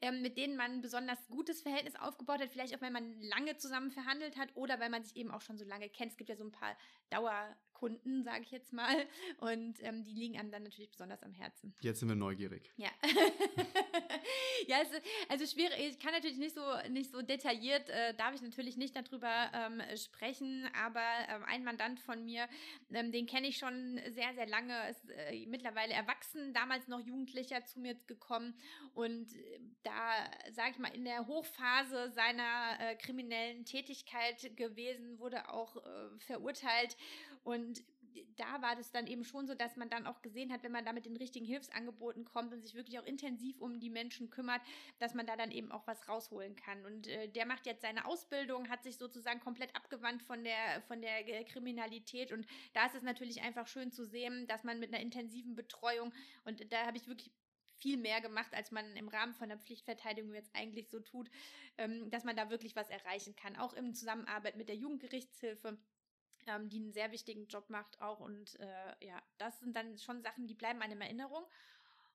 [0.00, 3.56] ähm, mit denen man ein besonders gutes Verhältnis aufgebaut hat, vielleicht auch, wenn man lange
[3.56, 6.12] zusammen verhandelt hat oder weil man sich eben auch schon so lange kennt.
[6.12, 6.76] Es gibt ja so ein paar
[7.78, 9.06] Dauerkunden, sage ich jetzt mal,
[9.38, 11.74] und ähm, die liegen einem dann natürlich besonders am Herzen.
[11.80, 12.70] Jetzt sind wir neugierig.
[12.76, 12.90] Ja.
[14.66, 14.88] ja, es,
[15.28, 15.78] also schwierig.
[15.78, 19.82] Ich kann natürlich nicht so nicht so detailliert, äh, darf ich natürlich nicht darüber ähm,
[19.96, 20.68] sprechen.
[20.84, 22.48] Aber ähm, ein Mandant von mir,
[22.92, 27.64] ähm, den kenne ich schon sehr sehr lange, ist äh, mittlerweile erwachsen, damals noch Jugendlicher
[27.64, 28.54] zu mir gekommen
[28.94, 35.48] und äh, da sage ich mal in der Hochphase seiner äh, kriminellen Tätigkeit gewesen, wurde
[35.48, 36.96] auch äh, verurteilt
[37.48, 37.82] und
[38.36, 40.84] da war das dann eben schon so, dass man dann auch gesehen hat, wenn man
[40.84, 44.60] da mit den richtigen Hilfsangeboten kommt und sich wirklich auch intensiv um die Menschen kümmert,
[44.98, 46.84] dass man da dann eben auch was rausholen kann.
[46.84, 51.00] Und äh, der macht jetzt seine Ausbildung, hat sich sozusagen komplett abgewandt von der, von
[51.00, 52.32] der Kriminalität.
[52.32, 56.12] Und da ist es natürlich einfach schön zu sehen, dass man mit einer intensiven Betreuung,
[56.44, 57.32] und da habe ich wirklich
[57.78, 61.30] viel mehr gemacht, als man im Rahmen von der Pflichtverteidigung jetzt eigentlich so tut,
[61.78, 63.56] ähm, dass man da wirklich was erreichen kann.
[63.56, 65.78] Auch in Zusammenarbeit mit der Jugendgerichtshilfe
[66.48, 68.20] ähm, die einen sehr wichtigen Job macht auch.
[68.20, 71.44] Und äh, ja, das sind dann schon Sachen, die bleiben einem in Erinnerung.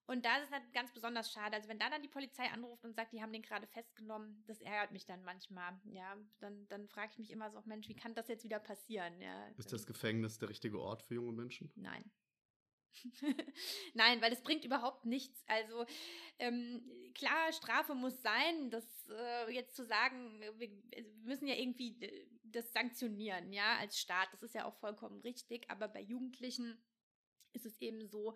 [0.05, 1.55] Und da ist es halt ganz besonders schade.
[1.55, 4.59] Also wenn da dann die Polizei anruft und sagt, die haben den gerade festgenommen, das
[4.59, 5.79] ärgert mich dann manchmal.
[5.85, 9.21] Ja, dann, dann frage ich mich immer so, Mensch, wie kann das jetzt wieder passieren?
[9.21, 11.71] Ja, ist das Gefängnis der richtige Ort für junge Menschen?
[11.75, 12.11] Nein.
[13.93, 15.43] Nein, weil es bringt überhaupt nichts.
[15.47, 15.85] Also
[16.39, 16.81] ähm,
[17.13, 18.69] klar, Strafe muss sein.
[18.69, 20.69] Das äh, jetzt zu sagen, wir, wir,
[21.23, 21.97] müssen ja irgendwie
[22.43, 24.29] das sanktionieren, ja, als Staat.
[24.33, 25.69] Das ist ja auch vollkommen richtig.
[25.69, 26.77] Aber bei Jugendlichen
[27.53, 28.35] ist es eben so,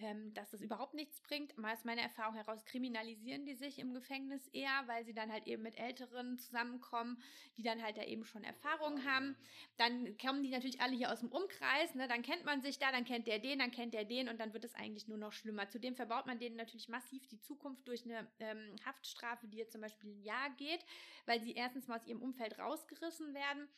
[0.00, 1.56] ähm, dass das überhaupt nichts bringt.
[1.58, 5.46] Mal aus meiner Erfahrung heraus kriminalisieren die sich im Gefängnis eher, weil sie dann halt
[5.46, 7.20] eben mit Älteren zusammenkommen,
[7.56, 9.36] die dann halt da eben schon Erfahrung haben.
[9.76, 12.08] Dann kommen die natürlich alle hier aus dem Umkreis, ne?
[12.08, 14.52] dann kennt man sich da, dann kennt der den, dann kennt der den und dann
[14.52, 15.68] wird es eigentlich nur noch schlimmer.
[15.68, 19.80] Zudem verbaut man denen natürlich massiv die Zukunft durch eine ähm, Haftstrafe, die jetzt zum
[19.80, 20.84] Beispiel ein Jahr geht,
[21.26, 23.68] weil sie erstens mal aus ihrem Umfeld rausgerissen werden,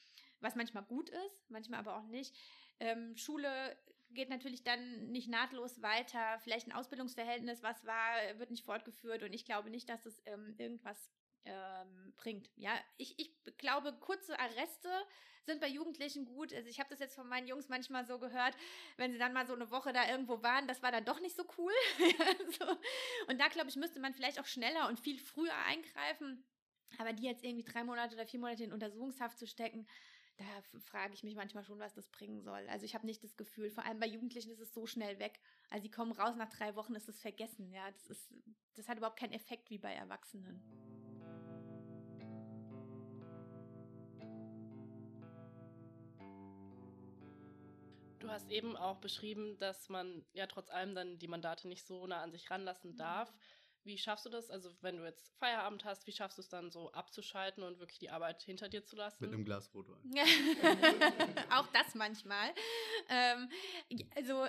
[0.41, 2.35] was manchmal gut ist, manchmal aber auch nicht.
[2.81, 3.77] Ähm, Schule
[4.13, 6.39] geht natürlich dann nicht nahtlos weiter.
[6.41, 10.55] Vielleicht ein Ausbildungsverhältnis, was war, wird nicht fortgeführt und ich glaube nicht, dass es ähm,
[10.59, 11.11] irgendwas
[11.45, 12.51] ähm, bringt.
[12.57, 14.89] Ja, ich, ich glaube, kurze Arreste
[15.47, 16.53] sind bei Jugendlichen gut.
[16.53, 18.55] Also ich habe das jetzt von meinen Jungs manchmal so gehört,
[18.97, 21.37] wenn sie dann mal so eine Woche da irgendwo waren, das war dann doch nicht
[21.37, 21.73] so cool.
[22.59, 22.67] so.
[23.29, 26.45] Und da glaube ich, müsste man vielleicht auch schneller und viel früher eingreifen.
[26.99, 29.87] Aber die jetzt irgendwie drei Monate oder vier Monate in Untersuchungshaft zu stecken,
[30.41, 32.67] da frage ich mich manchmal schon, was das bringen soll.
[32.69, 35.39] Also ich habe nicht das Gefühl, vor allem bei Jugendlichen ist es so schnell weg.
[35.69, 37.71] Also sie kommen raus, nach drei Wochen ist es vergessen.
[37.71, 38.33] Ja, das ist,
[38.75, 40.63] das hat überhaupt keinen Effekt wie bei Erwachsenen.
[48.19, 52.07] Du hast eben auch beschrieben, dass man ja trotz allem dann die Mandate nicht so
[52.07, 53.31] nah an sich ranlassen darf.
[53.31, 53.39] Mhm.
[53.83, 54.51] Wie schaffst du das?
[54.51, 57.99] Also, wenn du jetzt Feierabend hast, wie schaffst du es dann so abzuschalten und wirklich
[57.99, 59.25] die Arbeit hinter dir zu lassen?
[59.25, 59.99] Mit einem Glas Rotwein.
[61.51, 62.53] Auch das manchmal.
[63.09, 63.49] Ähm,
[64.15, 64.47] also,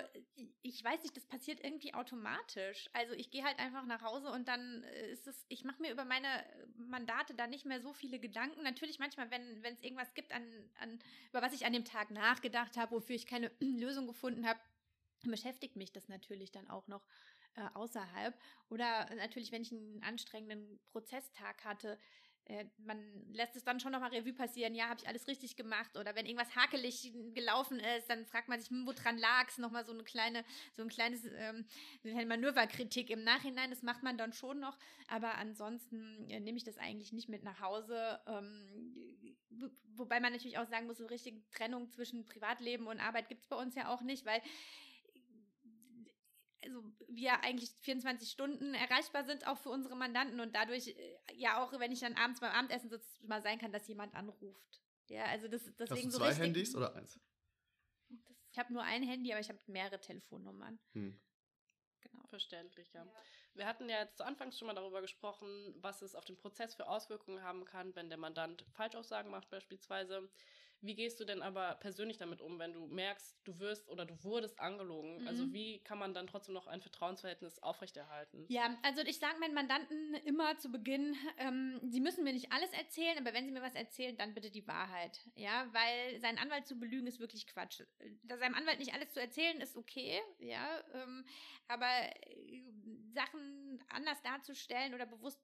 [0.62, 2.90] ich weiß nicht, das passiert irgendwie automatisch.
[2.92, 6.04] Also, ich gehe halt einfach nach Hause und dann ist es, ich mache mir über
[6.04, 6.44] meine
[6.76, 8.62] Mandate da nicht mehr so viele Gedanken.
[8.62, 10.44] Natürlich manchmal, wenn es irgendwas gibt, an,
[10.78, 10.98] an,
[11.30, 14.60] über was ich an dem Tag nachgedacht habe, wofür ich keine Lösung gefunden habe,
[15.30, 17.06] beschäftigt mich das natürlich dann auch noch
[17.54, 18.34] äh, außerhalb.
[18.68, 21.98] Oder natürlich, wenn ich einen anstrengenden Prozesstag hatte,
[22.46, 22.98] äh, man
[23.32, 25.96] lässt es dann schon nochmal Revue passieren, ja, habe ich alles richtig gemacht?
[25.96, 29.84] Oder wenn irgendwas hakelig gelaufen ist, dann fragt man sich, hm, woran lag es, nochmal
[29.84, 31.64] so eine kleine, so ein kleines ähm,
[32.02, 34.76] Manöverkritik im Nachhinein, das macht man dann schon noch,
[35.06, 39.36] aber ansonsten äh, nehme ich das eigentlich nicht mit nach Hause, ähm,
[39.94, 43.48] wobei man natürlich auch sagen muss, so richtige Trennung zwischen Privatleben und Arbeit gibt es
[43.48, 44.42] bei uns ja auch nicht, weil
[46.64, 51.62] also wir eigentlich 24 Stunden erreichbar sind, auch für unsere Mandanten und dadurch äh, ja
[51.62, 54.82] auch, wenn ich dann abends beim Abendessen sitze, mal sein kann, dass jemand anruft.
[55.08, 57.20] Ja, also das, deswegen Hast du zwei richtig, Handys oder eins?
[58.08, 60.78] Das, ich habe nur ein Handy, aber ich habe mehrere Telefonnummern.
[60.92, 61.20] Hm.
[62.00, 62.26] Genau.
[62.28, 63.04] Verständlich, ja.
[63.04, 63.12] ja.
[63.54, 66.74] Wir hatten ja jetzt zu Anfangs schon mal darüber gesprochen, was es auf den Prozess
[66.74, 70.30] für Auswirkungen haben kann, wenn der Mandant Falschaussagen macht beispielsweise.
[70.82, 74.22] Wie gehst du denn aber persönlich damit um, wenn du merkst, du wirst oder du
[74.24, 75.26] wurdest angelogen?
[75.26, 75.42] Also mhm.
[75.42, 78.44] Also wie kann man dann trotzdem noch ein Vertrauensverhältnis aufrechterhalten?
[78.48, 82.70] Ja, also ich sage meinen Mandanten immer zu Beginn, ähm, sie müssen mir nicht alles
[82.72, 85.20] erzählen, aber wenn sie mir was erzählen, dann bitte die Wahrheit.
[85.34, 87.82] Ja, weil seinen Anwalt zu belügen ist wirklich Quatsch.
[88.24, 91.24] Da seinem Anwalt nicht alles zu erzählen ist okay, ja, ähm,
[91.68, 91.88] aber
[92.26, 92.62] äh,
[93.14, 95.40] Sachen anders darzustellen oder bewusst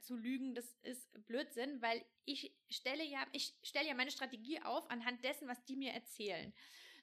[0.00, 4.90] zu lügen, das ist Blödsinn, weil ich stelle ja, ich stelle ja meine Strategie auf
[4.90, 6.52] anhand dessen, was die mir erzählen.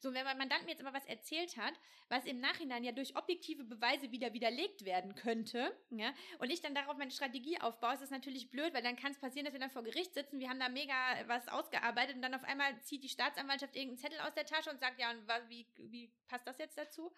[0.01, 1.73] So, wenn mein Mandant mir jetzt aber was erzählt hat,
[2.09, 6.75] was im Nachhinein ja durch objektive Beweise wieder widerlegt werden könnte, ja, und ich dann
[6.75, 9.59] darauf meine Strategie aufbaue, ist das natürlich blöd, weil dann kann es passieren, dass wir
[9.59, 10.93] dann vor Gericht sitzen, wir haben da mega
[11.27, 14.79] was ausgearbeitet und dann auf einmal zieht die Staatsanwaltschaft irgendeinen Zettel aus der Tasche und
[14.79, 17.11] sagt, ja, und wie, wie passt das jetzt dazu?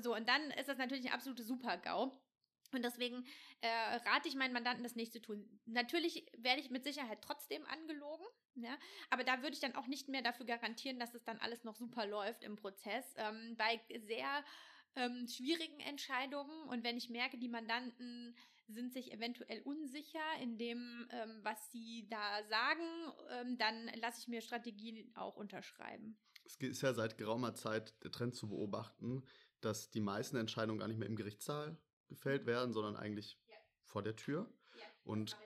[0.00, 2.20] So, und dann ist das natürlich ein absolute Super-GAU.
[2.72, 3.24] Und deswegen
[3.60, 5.48] äh, rate ich meinen Mandanten, das nicht zu tun.
[5.64, 8.76] Natürlich werde ich mit Sicherheit trotzdem angelogen, ja,
[9.10, 11.76] aber da würde ich dann auch nicht mehr dafür garantieren, dass es dann alles noch
[11.76, 13.14] super läuft im Prozess.
[13.16, 14.44] Ähm, bei sehr
[14.96, 18.34] ähm, schwierigen Entscheidungen und wenn ich merke, die Mandanten
[18.68, 24.28] sind sich eventuell unsicher in dem, ähm, was sie da sagen, ähm, dann lasse ich
[24.28, 26.18] mir Strategien auch unterschreiben.
[26.44, 29.24] Es ist ja seit geraumer Zeit der Trend zu beobachten,
[29.60, 33.56] dass die meisten Entscheidungen gar nicht mehr im Gerichtssaal gefällt werden, sondern eigentlich ja.
[33.84, 34.50] vor der Tür.
[34.76, 35.36] Ja, und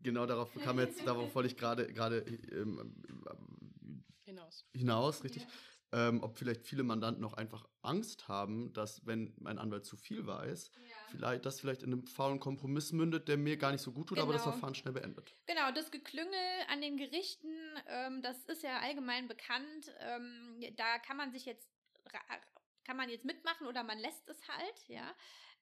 [0.00, 4.66] genau darauf kam jetzt, darauf wollte ich gerade gerade ähm, hinaus.
[4.72, 5.42] Hinaus, richtig.
[5.42, 5.48] Ja.
[5.94, 10.26] Ähm, ob vielleicht viele Mandanten noch einfach Angst haben, dass wenn mein Anwalt zu viel
[10.26, 10.70] weiß,
[11.10, 14.16] vielleicht das vielleicht in einem faulen Kompromiss mündet, der mir gar nicht so gut tut,
[14.16, 14.24] genau.
[14.24, 14.42] aber das.
[14.42, 15.36] Verfahren schnell beendet.
[15.46, 16.32] Genau, das Geklüngel
[16.68, 17.52] an den Gerichten,
[17.88, 19.92] ähm, das ist ja allgemein bekannt.
[20.00, 21.68] Ähm, da kann man sich jetzt
[22.84, 25.14] kann man jetzt mitmachen oder man lässt es halt, ja.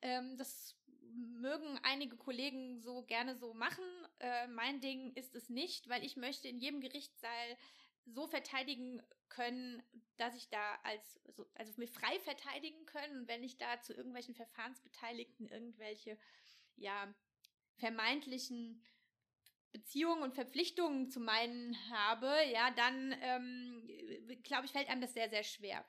[0.03, 0.77] Ähm, das
[1.13, 3.85] mögen einige Kollegen so gerne so machen.
[4.21, 7.59] Äh, mein Ding ist es nicht, weil ich möchte in jedem Gerichtssaal
[8.07, 9.83] so verteidigen können,
[10.17, 11.21] dass ich da als,
[11.55, 16.19] also mich frei verteidigen können und wenn ich da zu irgendwelchen Verfahrensbeteiligten irgendwelche,
[16.77, 17.13] ja,
[17.77, 18.85] vermeintlichen
[19.73, 23.89] Beziehungen und Verpflichtungen zu meinen habe, ja, dann ähm,
[24.43, 25.85] glaube ich, fällt einem das sehr, sehr schwer.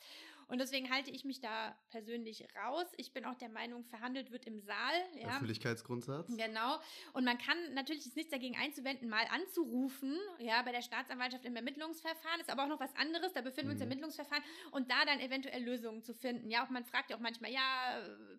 [0.48, 2.88] Und deswegen halte ich mich da persönlich raus.
[2.98, 4.94] Ich bin auch der Meinung, verhandelt wird im Saal.
[5.16, 5.30] Ja.
[5.30, 6.36] Öffentlichkeitsgrundsatz.
[6.36, 6.80] Genau.
[7.14, 11.56] Und man kann natürlich ist nichts dagegen einzuwenden, mal anzurufen, ja, bei der Staatsanwaltschaft im
[11.56, 12.42] Ermittlungsverfahren.
[12.42, 13.34] Ist aber auch noch was anderes.
[13.34, 13.92] Da befinden wir uns im mhm.
[13.92, 16.50] Ermittlungsverfahren und da dann eventuell Lösungen zu finden.
[16.50, 17.62] Ja, auch man fragt ja auch manchmal, ja,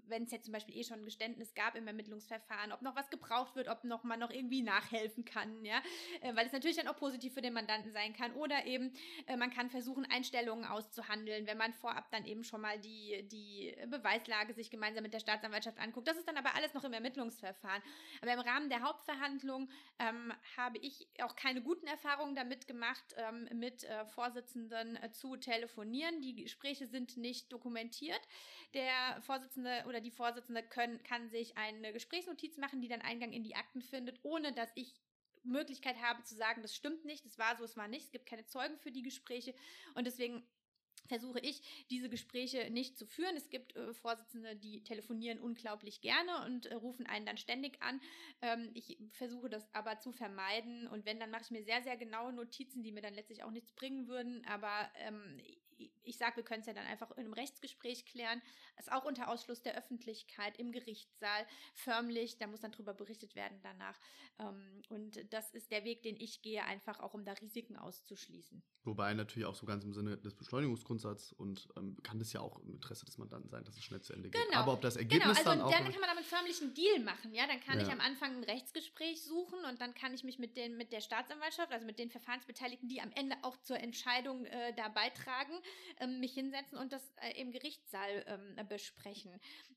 [0.07, 3.11] wenn es jetzt zum Beispiel eh schon ein Geständnis gab im Ermittlungsverfahren, ob noch was
[3.11, 5.80] gebraucht wird, ob noch man noch irgendwie nachhelfen kann, ja,
[6.20, 8.32] äh, weil es natürlich dann auch positiv für den Mandanten sein kann.
[8.34, 8.92] Oder eben,
[9.26, 13.74] äh, man kann versuchen, Einstellungen auszuhandeln, wenn man vorab dann eben schon mal die, die
[13.86, 16.09] Beweislage sich gemeinsam mit der Staatsanwaltschaft anguckt.
[16.09, 17.82] Das ist dann aber alles noch im Ermittlungsverfahren.
[18.20, 23.48] Aber im Rahmen der Hauptverhandlung ähm, habe ich auch keine guten Erfahrungen damit gemacht, ähm,
[23.59, 26.20] mit äh, Vorsitzenden äh, zu telefonieren.
[26.20, 28.20] Die Gespräche sind nicht dokumentiert.
[28.74, 33.44] Der Vorsitzende oder die Vorsitzende können, kann sich eine Gesprächsnotiz machen, die dann Eingang in
[33.44, 34.94] die Akten findet, ohne dass ich
[35.44, 38.26] Möglichkeit habe zu sagen, das stimmt nicht, das war so, es war nicht, es gibt
[38.26, 39.55] keine Zeugen für die Gespräche
[39.94, 40.46] und deswegen
[41.07, 43.36] versuche ich, diese Gespräche nicht zu führen.
[43.36, 48.00] Es gibt äh, Vorsitzende, die telefonieren unglaublich gerne und äh, rufen einen dann ständig an.
[48.40, 51.96] Ähm, ich versuche das aber zu vermeiden und wenn, dann mache ich mir sehr, sehr
[51.96, 54.44] genaue Notizen, die mir dann letztlich auch nichts bringen würden.
[54.46, 55.40] Aber ähm,
[56.05, 58.42] ich sage, wir können es ja dann einfach in einem Rechtsgespräch klären.
[58.78, 62.38] Ist auch unter Ausschluss der Öffentlichkeit im Gerichtssaal förmlich.
[62.38, 63.98] Da muss dann drüber berichtet werden danach.
[64.38, 68.62] Ähm, und das ist der Weg, den ich gehe, einfach auch um da Risiken auszuschließen.
[68.84, 72.59] Wobei natürlich auch so ganz im Sinne des Beschleunigungsgrundsatzes und ähm, kann das ja auch
[72.59, 74.42] im Interesse des Mandanten sein, dass es schnell zu Ende geht.
[74.44, 74.59] Genau.
[74.59, 75.38] Aber ob das Ergebnis genau.
[75.38, 75.70] also dann auch.
[75.70, 77.32] Dann kann man damit förmlich einen Deal machen.
[77.32, 77.86] Ja, dann kann ja.
[77.86, 81.00] ich am Anfang ein Rechtsgespräch suchen und dann kann ich mich mit den mit der
[81.00, 85.53] Staatsanwaltschaft, also mit den Verfahrensbeteiligten, die am Ende auch zur Entscheidung äh, da beitragen,
[86.01, 89.32] ähm, mich hinsetzen und das äh, im Gerichtssaal ähm, besprechen.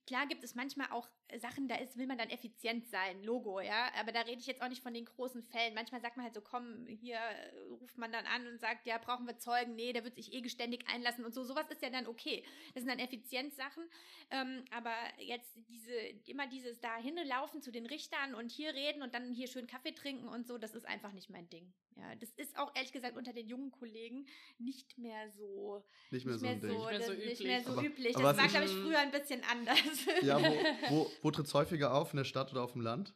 [0.08, 3.92] Klar gibt es manchmal auch Sachen, da ist, will man dann effizient sein, Logo, ja,
[4.00, 5.74] aber da rede ich jetzt auch nicht von den großen Fällen.
[5.74, 9.00] Manchmal sagt man halt so, komm, hier äh, ruft man dann an und sagt, ja,
[9.00, 11.44] brauchen wir Zeugen, nee, der wird sich eh geständig einlassen und so.
[11.44, 12.46] Sowas ist ja dann okay.
[12.74, 13.84] Das sind dann Effizienzsachen.
[14.30, 15.96] Ähm, aber jetzt diese,
[16.26, 19.94] immer dieses da hinlaufen zu den Richtern und hier reden und dann hier schön Kaffee
[19.94, 21.74] trinken und so, das ist einfach nicht mein Ding.
[21.96, 24.28] Ja, das ist auch ehrlich gesagt unter den jungen Kollegen
[24.58, 27.28] nicht mehr so nicht mehr, nicht so, mehr so, nicht mehr so üblich.
[27.28, 28.16] Nicht mehr so aber, üblich.
[28.18, 29.78] Aber das war, glaube ich, früher ein bisschen anders.
[30.22, 30.44] Ja, wo,
[30.90, 33.14] wo, wo tritt es häufiger auf, in der Stadt oder auf dem Land?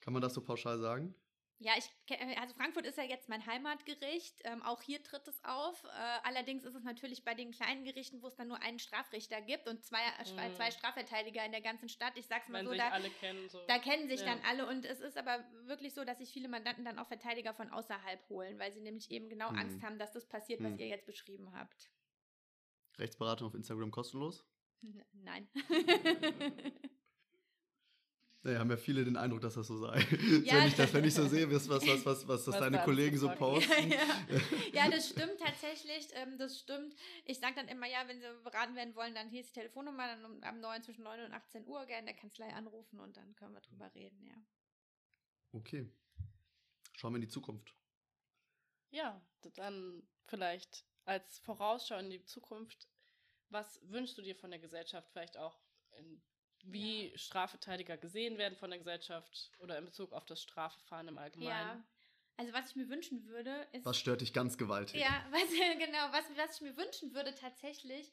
[0.00, 1.14] Kann man das so pauschal sagen?
[1.60, 1.90] Ja, ich,
[2.38, 4.42] also Frankfurt ist ja jetzt mein Heimatgericht.
[4.44, 5.82] Ähm, auch hier tritt es auf.
[5.82, 5.88] Äh,
[6.22, 9.68] allerdings ist es natürlich bei den kleinen Gerichten, wo es dann nur einen Strafrichter gibt
[9.68, 10.54] und zwei, äh, mhm.
[10.54, 12.16] zwei Strafverteidiger in der ganzen Stadt.
[12.16, 14.26] Ich sag's mal Wenn so, da, kennen, so, da kennen sich ja.
[14.26, 14.68] dann alle.
[14.68, 18.28] Und es ist aber wirklich so, dass sich viele Mandanten dann auch Verteidiger von außerhalb
[18.28, 19.58] holen, weil sie nämlich eben genau mhm.
[19.58, 20.78] Angst haben, dass das passiert, was mhm.
[20.78, 21.90] ihr jetzt beschrieben habt.
[22.98, 24.46] Rechtsberatung auf Instagram kostenlos?
[25.12, 25.48] Nein.
[28.42, 29.98] Naja, haben ja viele den Eindruck, dass das so sei.
[30.44, 32.78] Ja, wenn, ich das, wenn ich so sehe, was, was, was, was, was, was deine
[32.82, 33.72] Kollegen so posten.
[33.90, 33.96] Ja,
[34.28, 34.84] ja.
[34.84, 36.08] ja, das stimmt tatsächlich.
[36.12, 36.94] Ähm, das stimmt.
[37.24, 40.06] Ich sage dann immer, ja, wenn sie beraten werden wollen, dann hier ist die Telefonnummer,
[40.06, 43.16] dann um, am 9 zwischen 9 und 18 Uhr gerne in der Kanzlei anrufen und
[43.16, 44.36] dann können wir drüber reden, ja.
[45.52, 45.90] Okay.
[46.94, 47.74] Schauen wir in die Zukunft.
[48.90, 49.20] Ja,
[49.56, 52.88] dann vielleicht als Vorausschau in die Zukunft.
[53.50, 55.58] Was wünschst du dir von der Gesellschaft vielleicht auch
[55.96, 56.22] in
[56.64, 57.18] wie ja.
[57.18, 61.78] Strafverteidiger gesehen werden von der Gesellschaft oder in Bezug auf das Strafverfahren im Allgemeinen.
[61.78, 61.84] Ja.
[62.36, 63.84] Also was ich mir wünschen würde, ist.
[63.84, 65.00] Was stört dich ganz gewaltig?
[65.00, 68.12] Ja, was, genau, was, was ich mir wünschen würde tatsächlich,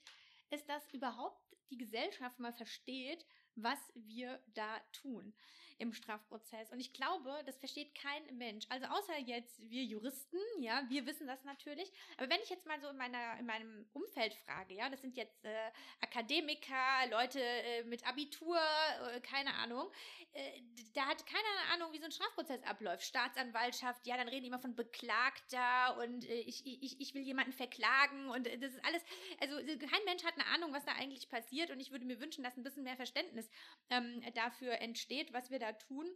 [0.49, 3.25] ist, dass überhaupt die Gesellschaft mal versteht,
[3.55, 5.33] was wir da tun
[5.77, 6.71] im Strafprozess.
[6.71, 8.65] Und ich glaube, das versteht kein Mensch.
[8.69, 11.91] Also außer jetzt wir Juristen, ja, wir wissen das natürlich.
[12.17, 15.17] Aber wenn ich jetzt mal so in meiner in meinem Umfeld frage, ja, das sind
[15.17, 19.91] jetzt äh, Akademiker, Leute äh, mit Abitur, äh, keine Ahnung,
[20.31, 20.61] äh,
[20.93, 23.03] da hat keiner Ahnung, wie so ein Strafprozess abläuft.
[23.03, 27.51] Staatsanwaltschaft, ja, dann reden die immer von Beklagter und äh, ich, ich, ich will jemanden
[27.51, 29.03] verklagen und äh, das ist alles,
[29.39, 32.43] also kein Mensch hat eine Ahnung, was da eigentlich passiert und ich würde mir wünschen,
[32.43, 33.44] dass ein bisschen mehr Verständnis
[33.89, 36.07] ähm, dafür entsteht, was wir da tun.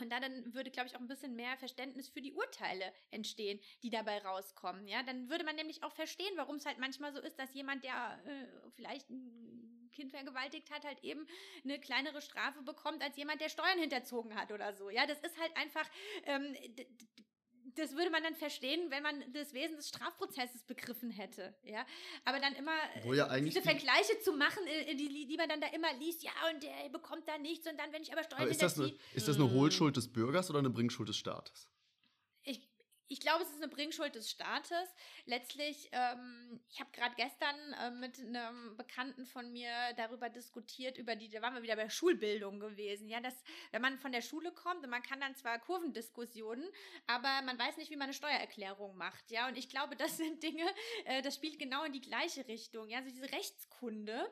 [0.00, 3.60] Und da dann würde, glaube ich, auch ein bisschen mehr Verständnis für die Urteile entstehen,
[3.82, 4.86] die dabei rauskommen.
[4.88, 7.84] Ja, dann würde man nämlich auch verstehen, warum es halt manchmal so ist, dass jemand,
[7.84, 11.26] der äh, vielleicht ein Kind vergewaltigt hat, halt eben
[11.64, 14.88] eine kleinere Strafe bekommt als jemand, der Steuern hinterzogen hat oder so.
[14.88, 15.88] Ja, das ist halt einfach
[16.24, 16.56] ähm,
[17.76, 21.84] das würde man dann verstehen, wenn man das Wesen des Strafprozesses begriffen hätte, ja.
[22.24, 25.60] Aber dann immer Wo ja diese die- Vergleiche zu machen, äh, die, die man dann
[25.60, 28.42] da immer liest, ja, und der bekommt da nichts und dann, wenn ich aber Steuern
[28.42, 29.50] Aber ist das, eine, ist das eine Mm.
[29.52, 31.68] Hohlschuld des Bürgers oder eine Bringschuld des Staates?
[32.42, 32.69] ich,
[33.10, 34.94] ich glaube, es ist eine Bringschuld des Staates.
[35.26, 41.16] Letztlich, ähm, ich habe gerade gestern äh, mit einem Bekannten von mir darüber diskutiert, über
[41.16, 43.08] die, da waren wir wieder bei Schulbildung gewesen.
[43.08, 43.34] Ja, dass,
[43.72, 46.64] wenn man von der Schule kommt und man kann dann zwar Kurvendiskussionen,
[47.08, 49.28] aber man weiß nicht, wie man eine Steuererklärung macht.
[49.32, 50.64] Ja, und ich glaube, das sind Dinge,
[51.04, 52.88] äh, das spielt genau in die gleiche Richtung.
[52.88, 54.30] Ja, also diese Rechtskunde.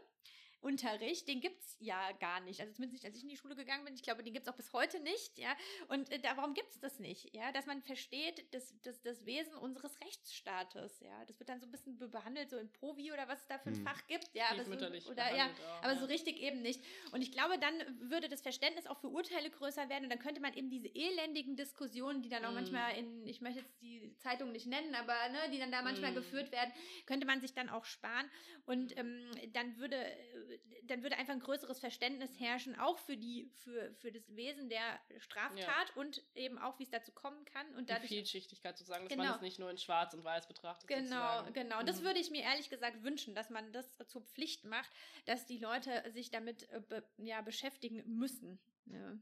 [0.61, 2.61] Unterricht, den gibt's ja gar nicht.
[2.61, 3.95] Also zumindest nicht, als ich in die Schule gegangen bin.
[3.95, 5.57] Ich glaube, den gibt's auch bis heute nicht, ja.
[5.89, 7.33] Und äh, da, warum gibt's das nicht?
[7.35, 11.25] Ja, dass man versteht, das, das, das Wesen unseres Rechtsstaates, ja.
[11.27, 13.59] Das wird dann so ein bisschen be- behandelt, so in Provi oder was es da
[13.59, 13.85] für ein Hm.
[13.87, 14.47] Fach gibt, ja.
[14.51, 14.73] aber so,
[15.11, 15.99] oder ja, auch, aber ja.
[16.01, 16.83] so richtig eben nicht.
[17.13, 17.75] Und ich glaube, dann
[18.11, 21.57] würde das Verständnis auch für Urteile größer werden und dann könnte man eben diese elendigen
[21.57, 22.55] Diskussionen, die dann auch Mm.
[22.55, 26.13] manchmal in, ich möchte jetzt die Zeitung nicht nennen, aber ne, die dann da manchmal
[26.13, 26.17] Mm.
[26.17, 26.73] geführt werden,
[27.07, 28.29] könnte man sich dann auch sparen
[28.67, 30.48] und ähm, dann würde äh,
[30.85, 35.01] dann würde einfach ein größeres Verständnis herrschen, auch für die für für das Wesen der
[35.19, 39.05] Straftat und eben auch wie es dazu kommen kann und Die dadurch Vielschichtigkeit zu sagen,
[39.05, 39.25] dass Genau.
[39.25, 40.89] man es nicht nur in Schwarz und Weiß betrachtet.
[40.89, 41.53] Genau, sozusagen.
[41.53, 41.79] genau.
[41.81, 42.05] Und das Mhm.
[42.05, 44.91] würde ich mir ehrlich gesagt wünschen, dass man das zur Pflicht macht,
[45.27, 48.59] dass die Leute sich damit äh, be ja, beschäftigen müssen.
[48.87, 49.19] Ja.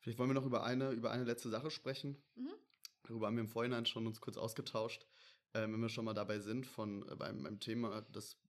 [0.00, 2.22] Vielleicht wollen wir noch über eine, über eine letzte Sache sprechen.
[2.34, 2.54] Mhm.
[3.02, 5.06] Darüber haben wir im Vorhinein schon uns kurz ausgetauscht.
[5.52, 8.39] Ähm, wenn wir schon mal dabei sind, von äh, beim, beim Thema, das,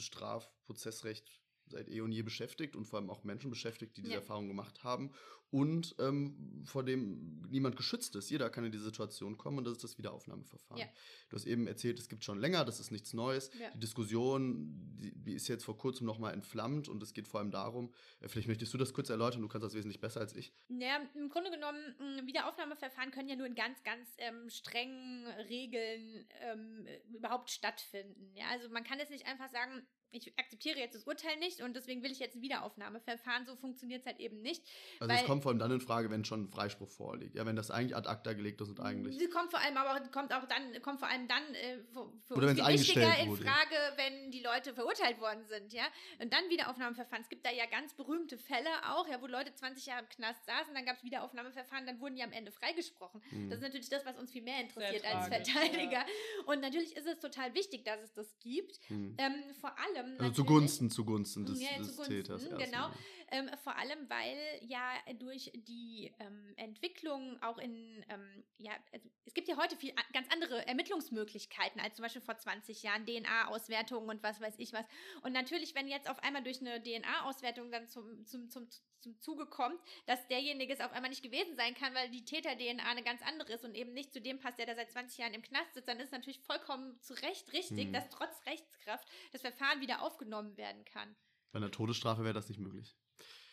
[0.00, 1.30] das Strafprozessrecht
[1.70, 4.20] seit eh und je beschäftigt und vor allem auch Menschen beschäftigt, die diese Ja.
[4.20, 5.10] Erfahrung gemacht haben
[5.50, 8.30] und ähm, vor dem niemand geschützt ist.
[8.30, 10.80] Jeder kann in diese Situation kommen und das ist das Wiederaufnahmeverfahren.
[10.80, 10.88] Ja.
[11.28, 13.50] Du hast eben erzählt, es gibt schon länger, das ist nichts Neues.
[13.58, 13.68] Ja.
[13.70, 17.50] Die Diskussion, die, die ist jetzt vor kurzem nochmal entflammt und es geht vor allem
[17.50, 20.52] darum, äh, vielleicht möchtest du das kurz erläutern, du kannst das wesentlich besser als ich.
[20.68, 26.26] Ja, im Grunde genommen, mh, Wiederaufnahmeverfahren können ja nur in ganz, ganz ähm, strengen Regeln
[26.42, 28.32] ähm, überhaupt stattfinden.
[28.36, 29.82] Ja, also man kann jetzt nicht einfach sagen,
[30.12, 33.46] ich akzeptiere jetzt das Urteil nicht und deswegen will ich jetzt ein Wiederaufnahmeverfahren.
[33.46, 34.62] So funktioniert es halt eben nicht.
[34.98, 37.36] Also Weil- es kommt vor allem dann in Frage, wenn schon ein Freispruch vorliegt.
[37.36, 39.18] Ja, wenn das eigentlich ad acta gelegt ist und eigentlich.
[39.18, 42.48] Sie kommt vor allem aber kommt auch dann kommt vor allem dann äh, für, Oder
[42.48, 43.36] uns wichtiger in.
[43.36, 45.84] Frage, wenn die Leute verurteilt worden sind, ja.
[46.20, 47.22] Und dann Wiederaufnahmeverfahren.
[47.22, 50.44] Es gibt da ja ganz berühmte Fälle auch, ja, wo Leute 20 Jahre im Knast
[50.46, 53.22] saßen, dann gab es Wiederaufnahmeverfahren, dann wurden die am Ende freigesprochen.
[53.30, 53.50] Hm.
[53.50, 56.04] Das ist natürlich das, was uns viel mehr interessiert Sehr als tragisch, Verteidiger.
[56.46, 58.80] Und natürlich ist es total wichtig, dass es das gibt.
[58.88, 59.16] Hm.
[59.18, 62.42] Ähm, vor allem Also natürlich- zugunsten, zugunsten des, Ja, des zugunsten, Täters.
[62.44, 62.64] erstmal.
[62.64, 62.86] genau.
[63.32, 64.80] Ähm, vor allem, weil ja
[65.18, 70.26] durch die ähm, Entwicklung auch in, ähm, ja, also es gibt ja heute viel ganz
[70.32, 74.84] andere Ermittlungsmöglichkeiten als zum Beispiel vor 20 Jahren, DNA-Auswertungen und was weiß ich was.
[75.22, 78.68] Und natürlich, wenn jetzt auf einmal durch eine DNA-Auswertung dann zum, zum, zum,
[78.98, 82.82] zum Zuge kommt, dass derjenige es auf einmal nicht gewesen sein kann, weil die Täter-DNA
[82.84, 85.34] eine ganz andere ist und eben nicht zu dem passt, der da seit 20 Jahren
[85.34, 87.92] im Knast sitzt, dann ist es natürlich vollkommen zu Recht richtig, Hm.
[87.92, 91.14] dass trotz Rechtskraft das Verfahren wieder aufgenommen werden kann.
[91.52, 92.96] Bei einer Todesstrafe wäre das nicht möglich.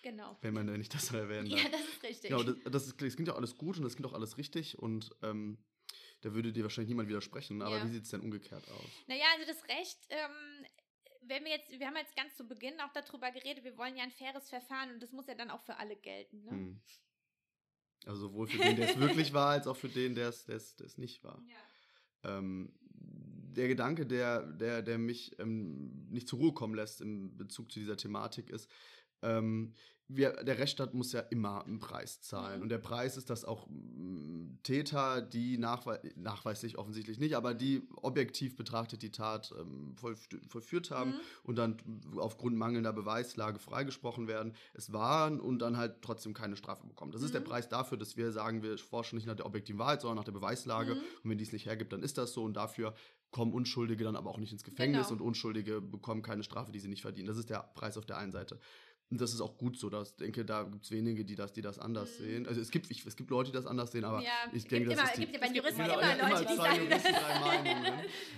[0.07, 0.37] Genau.
[0.41, 1.61] Wenn man nicht das erwähnen darf.
[1.61, 2.29] Ja, das ist richtig.
[2.29, 4.79] Genau, das, das, ist, das klingt ja alles gut und das klingt auch alles richtig
[4.79, 5.57] und ähm,
[6.21, 7.61] da würde dir wahrscheinlich niemand widersprechen.
[7.61, 7.85] Aber Ja.
[7.85, 8.89] wie sieht es denn umgekehrt aus?
[9.07, 10.65] naja, also das Recht, ähm,
[11.23, 14.03] wenn wir jetzt, wir haben jetzt ganz zu Beginn auch darüber geredet, wir wollen ja
[14.03, 16.43] ein faires Verfahren und das muss ja dann auch für alle gelten.
[16.45, 16.51] Ne?
[16.51, 16.81] Hm.
[18.05, 20.55] Also sowohl für den, der es wirklich war, als auch für den, der es, der
[20.55, 21.43] es, der es nicht war.
[22.23, 22.37] Ja.
[22.37, 27.71] ähm, der Gedanke, der, der, der mich ähm, nicht zur Ruhe kommen lässt im Bezug
[27.71, 28.69] zu dieser Thematik ist,
[29.23, 29.73] ähm,
[30.09, 32.57] wir, der Rechtsstaat muss ja immer einen Preis zahlen.
[32.57, 32.63] Mhm.
[32.63, 37.87] Und der Preis ist, dass auch mm, Täter, die nachwe nachweislich offensichtlich nicht, aber die
[38.01, 40.15] objektiv betrachtet die Tat ähm, voll,
[40.47, 41.19] vollführt haben Mhm.
[41.43, 41.77] und dann
[42.17, 47.11] aufgrund mangelnder Beweislage freigesprochen werden, es waren und dann halt trotzdem keine Strafe bekommen.
[47.11, 47.45] Das ist der Mhm.
[47.45, 50.31] Preis dafür, dass wir sagen, wir forschen nicht nach der objektiven Wahrheit, sondern nach der
[50.31, 50.95] Beweislage.
[50.95, 51.01] Mhm.
[51.23, 52.43] Und wenn die es nicht hergibt, dann ist das so.
[52.43, 52.93] Und dafür
[53.31, 55.19] kommen Unschuldige dann aber auch nicht ins Gefängnis Genau.
[55.21, 57.27] und Unschuldige bekommen keine Strafe, die sie nicht verdienen.
[57.27, 58.57] Das ist der Preis auf der einen Seite.
[59.09, 59.89] Und das ist auch gut so.
[59.89, 62.23] Dass, ich denke, da gibt es wenige, die das, die das anders Mhm.
[62.23, 62.47] sehen.
[62.47, 64.89] Also es gibt, ich, es gibt Leute, die das anders sehen, aber ja, ich denke,
[64.89, 67.93] das immer, ist die, gibt ja bei Juristen immer- Leute, die sagen, Juristen, drei Meinungen.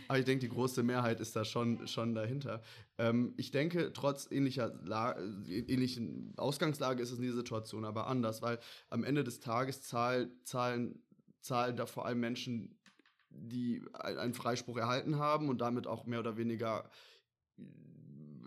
[0.07, 2.61] Aber ich denke, die große Mehrheit ist da schon, schon dahinter.
[2.99, 8.05] Ähm, ich denke, trotz ähnlicher La äh, ähnlichen Ausgangslage ist es in dieser Situation aber
[8.05, 8.59] anders, weil
[8.91, 11.01] am Ende des Tages zahl, zahlen,
[11.41, 12.78] zahlen da vor allem Menschen,
[13.32, 16.89] die ein- einen Freispruch erhalten haben und damit auch mehr oder weniger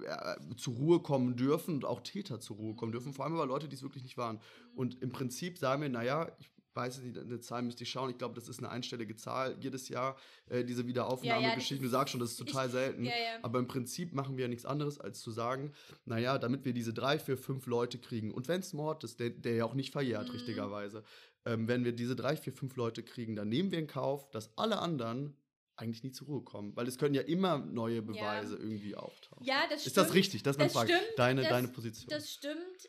[0.05, 3.47] äh, zur Ruhe kommen dürfen und auch Täter zur Ruhe kommen dürfen, vor allem aber
[3.47, 4.41] Leute, die es wirklich nicht waren.
[4.75, 8.17] Und im Prinzip sagen wir, naja, ich weiß nicht, eine Zahl müsste ich schauen, ich
[8.17, 10.17] glaube, das ist eine einstellige Zahl jedes Jahr,
[10.49, 11.79] äh, diese Wiederaufnahmegeschichten.
[11.79, 13.05] das du sagst schon, das ist total selten.
[13.05, 13.39] Ja, ja.
[13.43, 15.73] Aber im Prinzip machen wir ja nichts anderes, als zu sagen,
[16.07, 19.31] naja, damit wir diese drei, vier, fünf Leute kriegen, und wenn es Mord ist, der,
[19.31, 20.33] der ja auch nicht verjährt, Mhm.
[20.33, 21.05] richtigerweise,
[21.45, 24.57] ähm, wenn wir diese drei, vier, fünf Leute kriegen, dann nehmen wir in Kauf, dass
[24.57, 25.37] alle anderen
[25.83, 26.75] eigentlich nie zur Ruhe kommen.
[26.77, 28.61] Weil es können ja immer neue Beweise ja.
[28.61, 29.45] irgendwie auftauchen.
[29.45, 30.43] Ja, das Ist das richtig?
[30.43, 32.09] Das, das stimmt, deine, das, deine Position.
[32.09, 32.89] Das stimmt.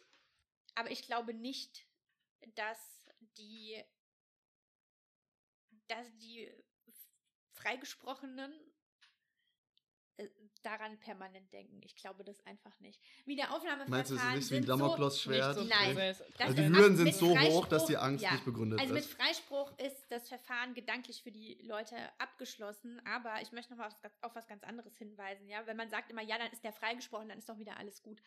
[0.75, 1.85] Aber ich glaube nicht,
[2.55, 2.79] dass
[3.37, 3.81] die,
[5.87, 6.49] dass die
[7.51, 8.53] Freigesprochenen
[10.63, 11.81] daran permanent denken.
[11.83, 12.99] Ich glaube das einfach nicht.
[13.25, 15.55] Wiederaufnahmeverfahren Meinst du, es ist nicht wie ein Damoklesschwert?
[15.55, 15.97] So, nein.
[16.37, 18.31] Also die Hürden sind so hoch, dass die Angst ja.
[18.31, 19.01] nicht begründet also ist.
[19.01, 23.79] Also mit Freispruch ist das Verfahren gedanklich für die Leute abgeschlossen, aber ich möchte noch
[23.79, 25.47] mal auf, auf was ganz anderes hinweisen.
[25.49, 25.65] Ja?
[25.67, 28.21] Wenn man sagt immer, ja, dann ist der freigesprochen, dann ist doch wieder alles gut.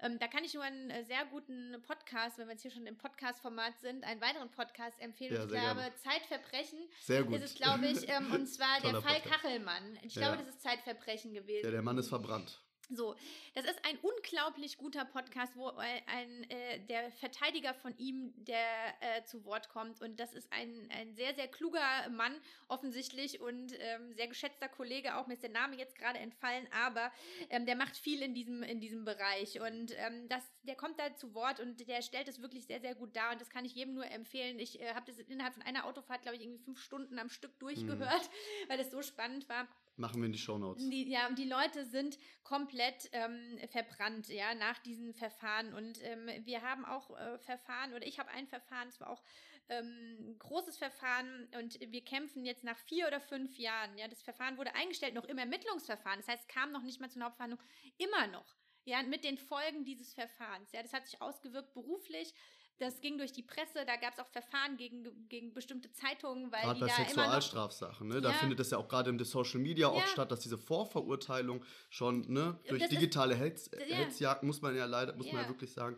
[0.00, 2.86] Ähm, da kann ich nur einen äh, sehr guten Podcast, wenn wir jetzt hier schon
[2.86, 5.34] im Podcast-Format sind, einen weiteren Podcast empfehlen.
[5.34, 5.94] Ja, ich glaube, gerne.
[5.96, 7.36] Zeitverbrechen sehr gut.
[7.36, 9.42] ist es, glaube ich, ähm, und zwar der Fall Podcast.
[9.42, 9.98] Kachelmann.
[10.02, 10.42] Ich glaube, ja.
[10.42, 11.64] das ist Zeitverbrechen gewesen.
[11.64, 12.60] Ja, der Mann ist verbrannt.
[12.90, 13.16] So,
[13.54, 18.58] das ist ein unglaublich guter Podcast, wo ein, äh, der Verteidiger von ihm, der
[19.00, 20.00] äh, zu Wort kommt.
[20.02, 22.34] Und das ist ein, ein sehr, sehr kluger Mann,
[22.68, 27.10] offensichtlich, und ähm, sehr geschätzter Kollege, auch mir ist der Name jetzt gerade entfallen, aber
[27.50, 29.60] ähm, der macht viel in diesem, in diesem Bereich.
[29.60, 32.94] Und ähm, das, der kommt da zu Wort und der stellt es wirklich sehr, sehr
[32.94, 33.32] gut dar.
[33.32, 34.58] Und das kann ich jedem nur empfehlen.
[34.58, 37.58] Ich äh, habe das innerhalb von einer Autofahrt, glaube ich, irgendwie fünf Stunden am Stück
[37.58, 38.68] durchgehört, mhm.
[38.68, 39.68] weil es so spannend war.
[39.96, 40.88] Machen wir in die Shownotes.
[40.88, 45.72] Die, ja, und die Leute sind komplett ähm, verbrannt, ja, nach diesen Verfahren.
[45.72, 49.22] Und ähm, wir haben auch äh, Verfahren, oder ich habe ein Verfahren, es war auch
[49.68, 53.96] ähm, ein großes Verfahren und wir kämpfen jetzt nach vier oder fünf Jahren.
[53.96, 56.18] Ja, das Verfahren wurde eingestellt, noch im Ermittlungsverfahren.
[56.18, 57.60] Das heißt, es kam noch nicht mal zur Hauptverhandlung,
[57.96, 58.56] immer noch.
[58.84, 60.72] Ja, mit den Folgen dieses Verfahrens.
[60.72, 62.34] Ja, das hat sich ausgewirkt beruflich.
[62.78, 66.62] Das ging durch die Presse, da gab es auch Verfahren gegen, gegen bestimmte Zeitungen, weil
[66.62, 68.20] gerade die bei da Sexualstrafsachen, ne?
[68.20, 68.34] Da ja.
[68.36, 69.94] findet es ja auch gerade im Social Media ja.
[69.94, 73.96] oft statt, dass diese Vorverurteilung schon, ne, durch das digitale Hetz, ja.
[73.96, 75.96] Hetzjagd, muss man ja leider, muss man ja wirklich sagen,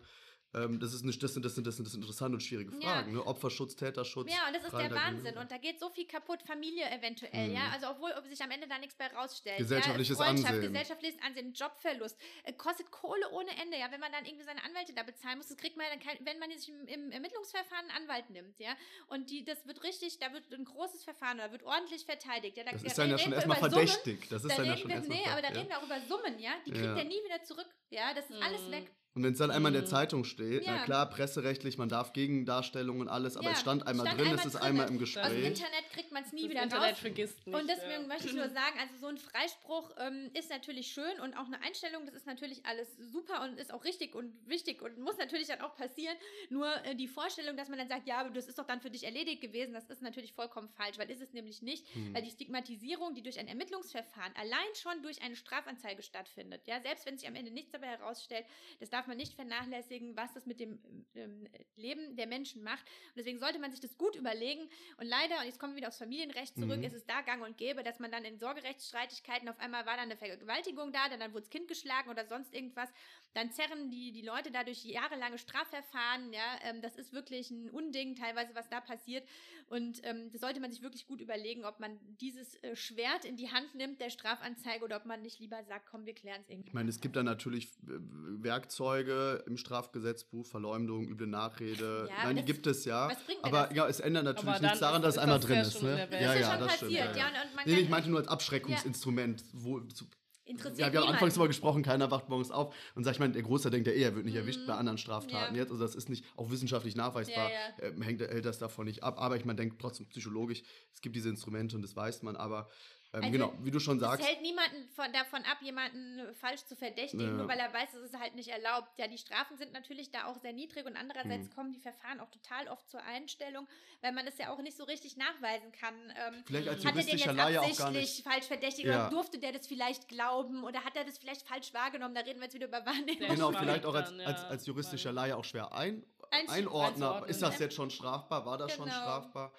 [0.53, 2.71] ähm, das, ist nicht, das, sind, das, sind, das, sind, das sind interessante und schwierige
[2.71, 3.11] Fragen.
[3.11, 3.17] Ja.
[3.17, 3.25] Ne?
[3.25, 4.31] Opferschutz, Täterschutz.
[4.31, 5.37] Ja, und das ist der Wahnsinn.
[5.37, 7.49] Und da geht so viel kaputt, Familie eventuell.
[7.49, 7.55] Mhm.
[7.55, 9.57] ja, Also, obwohl ob sich am Ende da nichts bei rausstellt.
[9.57, 10.61] Gesellschaftliches ja, Ansehen.
[10.61, 12.17] Gesellschaftliches Ansehen, Jobverlust.
[12.43, 13.77] Äh, kostet Kohle ohne Ende.
[13.77, 16.17] Ja, wenn man dann irgendwie seine Anwälte da bezahlen muss, das kriegt man dann kein,
[16.25, 18.59] wenn man sich im, im, Ermittlungsverfahren einen Anwalt nimmt.
[18.59, 18.75] ja.
[19.07, 22.55] Und die, das wird richtig, da wird ein großes Verfahren, da wird ordentlich verteidigt.
[22.55, 24.29] Ja, da, das ist dann ja schon erstmal verdächtig.
[24.29, 26.39] Das ist da dann ja schon wir, Nee, aber da reden wir auch über Summen.
[26.39, 26.51] ja.
[26.65, 27.67] Die kriegt er nie wieder zurück.
[27.89, 28.43] Ja, das ist mhm.
[28.43, 28.91] alles weg.
[29.17, 29.87] Und wenn es dann einmal in der mhm.
[29.87, 30.75] Zeitung steht, ja.
[30.75, 34.27] na klar, presserechtlich, man darf Gegendarstellungen und alles, aber ja, es stand einmal stand drin,
[34.27, 34.61] einmal es ist drin.
[34.61, 35.25] einmal im Gespräch.
[35.25, 36.99] Aus dem Internet kriegt man es nie das wieder Internet raus.
[36.99, 37.59] vergisst nicht.
[37.59, 38.07] Und deswegen ja.
[38.07, 41.59] möchte ich nur sagen, also so ein Freispruch ähm, ist natürlich schön und auch eine
[41.63, 45.47] Einstellung, das ist natürlich alles super und ist auch richtig und wichtig und muss natürlich
[45.47, 46.15] dann auch passieren.
[46.51, 48.91] Nur äh, die Vorstellung, dass man dann sagt, ja, aber das ist doch dann für
[48.91, 52.13] dich erledigt gewesen, das ist natürlich vollkommen falsch, weil ist es nämlich nicht, hm.
[52.13, 57.07] weil die Stigmatisierung, die durch ein Ermittlungsverfahren allein schon durch eine Strafanzeige stattfindet, ja, selbst
[57.07, 58.45] wenn sich am Ende nichts dabei herausstellt,
[58.79, 60.79] das darf man nicht vernachlässigen vernachlässigen, was das mit dem
[61.15, 62.83] ähm, Leben der Menschen macht.
[63.09, 64.69] Und deswegen sollte man sich das gut überlegen.
[64.97, 66.83] Und leider, und jetzt kommen wir wieder aufs Familienrecht zurück, mhm.
[66.83, 70.05] ist es da gang und gäbe, dass man dann in Sorgerechtsstreitigkeiten auf einmal war dann
[70.05, 72.89] eine Vergewaltigung da, dann, dann wurde das Kind geschlagen oder sonst irgendwas.
[73.33, 76.33] Dann zerren die, die Leute dadurch jahrelange Strafverfahren.
[76.33, 79.27] Ja, ähm, das ist wirklich ein Unding, teilweise, was da passiert.
[79.67, 83.35] Und ähm, das sollte man sich wirklich gut überlegen, ob man dieses äh, Schwert in
[83.35, 86.49] die Hand nimmt, der Strafanzeige, oder ob man nicht lieber sagt, komm, wir klären es
[86.49, 86.69] irgendwie.
[86.69, 87.99] Ich meine, es gibt da natürlich äh,
[88.43, 92.07] Werkzeuge im Strafgesetzbuch, Verleumdung, üble Nachrede.
[92.09, 93.11] Ja, Nein, die gibt es ja.
[93.41, 95.83] aber ja, es ändert natürlich nichts daran, dass es einmal drin ist.
[95.83, 96.07] Ne?
[96.11, 96.91] Ja, ja, das stimmt.
[96.91, 97.29] Ja, ja.
[97.65, 100.05] nee, ich meinte nur als Abschreckungsinstrument, wo, zu,
[100.47, 103.33] Interessiert ja, wir haben anfangs darüber gesprochen, keiner wacht morgens auf und sagt, ich meine,
[103.33, 104.41] der Großteil denkt ja eh, er wird nicht mhm.
[104.41, 105.61] erwischt bei anderen Straftaten ja.
[105.61, 105.71] jetzt.
[105.71, 107.89] Also das ist nicht auch wissenschaftlich nachweisbar, ja, ja.
[107.89, 109.19] Äh, hängt, hält das davon nicht ab.
[109.19, 112.69] Aber ich meine, denkt trotzdem psychologisch, es gibt diese Instrumente und das weiß man, aber
[113.17, 114.21] ähm, also, genau, wie du schon sagst.
[114.21, 117.33] Es hält niemanden von, davon ab, jemanden falsch zu verdächtigen, ja.
[117.33, 118.97] nur weil er weiß, dass es halt nicht erlaubt.
[118.97, 121.53] Ja, die Strafen sind natürlich da auch sehr niedrig und andererseits mhm.
[121.53, 123.67] kommen die Verfahren auch total oft zur Einstellung,
[124.01, 125.95] weil man das ja auch nicht so richtig nachweisen kann.
[126.27, 128.23] Ähm, vielleicht als juristischer Laie auch gar nicht.
[128.23, 129.07] falsch verdächtigt ja.
[129.07, 132.15] oder durfte der das vielleicht glauben oder hat er das vielleicht falsch wahrgenommen?
[132.15, 133.29] Da reden wir jetzt wieder über Wahrnehmung.
[133.29, 136.03] Genau, vielleicht auch als, als, als juristischer Laie auch schwer ein,
[136.47, 137.23] einordnen.
[137.25, 138.45] Ist das jetzt schon strafbar?
[138.45, 138.83] War das genau.
[138.83, 139.51] schon strafbar?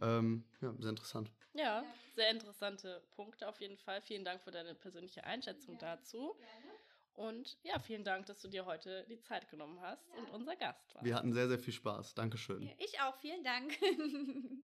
[0.00, 0.18] Ja.
[0.18, 1.30] Ähm, ja, sehr interessant.
[1.54, 1.84] Ja,
[2.14, 4.00] sehr interessante Punkte auf jeden Fall.
[4.02, 5.96] Vielen Dank für deine persönliche Einschätzung ja.
[5.96, 6.34] dazu.
[6.38, 6.70] Gerne.
[7.14, 10.18] Und ja, vielen Dank, dass du dir heute die Zeit genommen hast ja.
[10.20, 11.04] und unser Gast warst.
[11.04, 12.14] Wir hatten sehr, sehr viel Spaß.
[12.14, 12.62] Dankeschön.
[12.62, 13.76] Ja, ich auch, vielen Dank.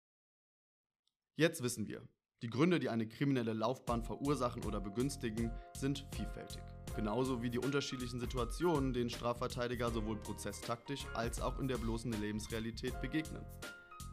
[1.35, 2.07] Jetzt wissen wir,
[2.41, 6.61] die Gründe, die eine kriminelle Laufbahn verursachen oder begünstigen, sind vielfältig.
[6.95, 13.01] Genauso wie die unterschiedlichen Situationen, denen Strafverteidiger sowohl prozesstaktisch als auch in der bloßen Lebensrealität
[13.01, 13.45] begegnen.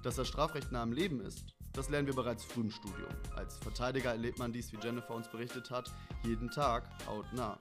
[0.03, 3.11] Dass das Strafrecht nah am Leben ist, das lernen wir bereits früh im Studium.
[3.37, 7.59] Als Verteidiger erlebt man dies, wie Jennifer uns berichtet hat, jeden Tag hautnah.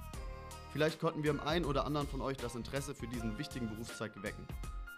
[0.71, 4.23] Vielleicht konnten wir im einen oder anderen von euch das Interesse für diesen wichtigen Berufszweig
[4.23, 4.47] wecken.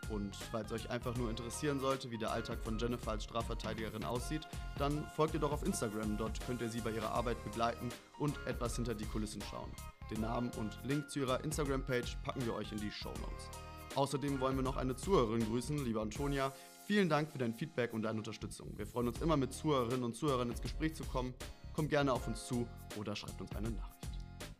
[0.09, 4.47] Und falls euch einfach nur interessieren sollte, wie der Alltag von Jennifer als Strafverteidigerin aussieht,
[4.77, 6.17] dann folgt ihr doch auf Instagram.
[6.17, 7.89] Dort könnt ihr sie bei ihrer Arbeit begleiten
[8.19, 9.71] und etwas hinter die Kulissen schauen.
[10.11, 13.49] Den Namen und Link zu ihrer Instagram-Page packen wir euch in die Show Notes.
[13.95, 16.53] Außerdem wollen wir noch eine Zuhörerin grüßen, liebe Antonia.
[16.85, 18.77] Vielen Dank für dein Feedback und deine Unterstützung.
[18.77, 21.33] Wir freuen uns immer mit Zuhörerinnen und Zuhörern ins Gespräch zu kommen.
[21.73, 23.95] Kommt gerne auf uns zu oder schreibt uns eine Nachricht.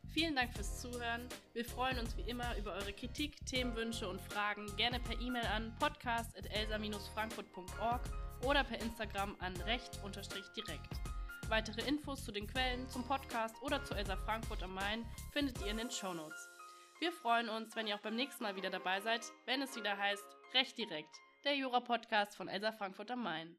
[0.10, 1.28] Vielen Dank fürs Zuhören.
[1.54, 4.66] Wir freuen uns wie immer über eure Kritik, Themenwünsche und Fragen.
[4.76, 8.02] Gerne per E-Mail an podcast.elsa-frankfurt.org
[8.44, 11.00] oder per Instagram an recht-direkt.
[11.48, 15.68] Weitere Infos zu den Quellen, zum Podcast oder zu Elsa Frankfurt am Main findet ihr
[15.68, 16.50] in den Show Notes.
[17.00, 19.96] Wir freuen uns, wenn ihr auch beim nächsten Mal wieder dabei seid, wenn es wieder
[19.96, 23.56] heißt Recht direkt, der Jura-Podcast von Elsa Frankfurt am Main.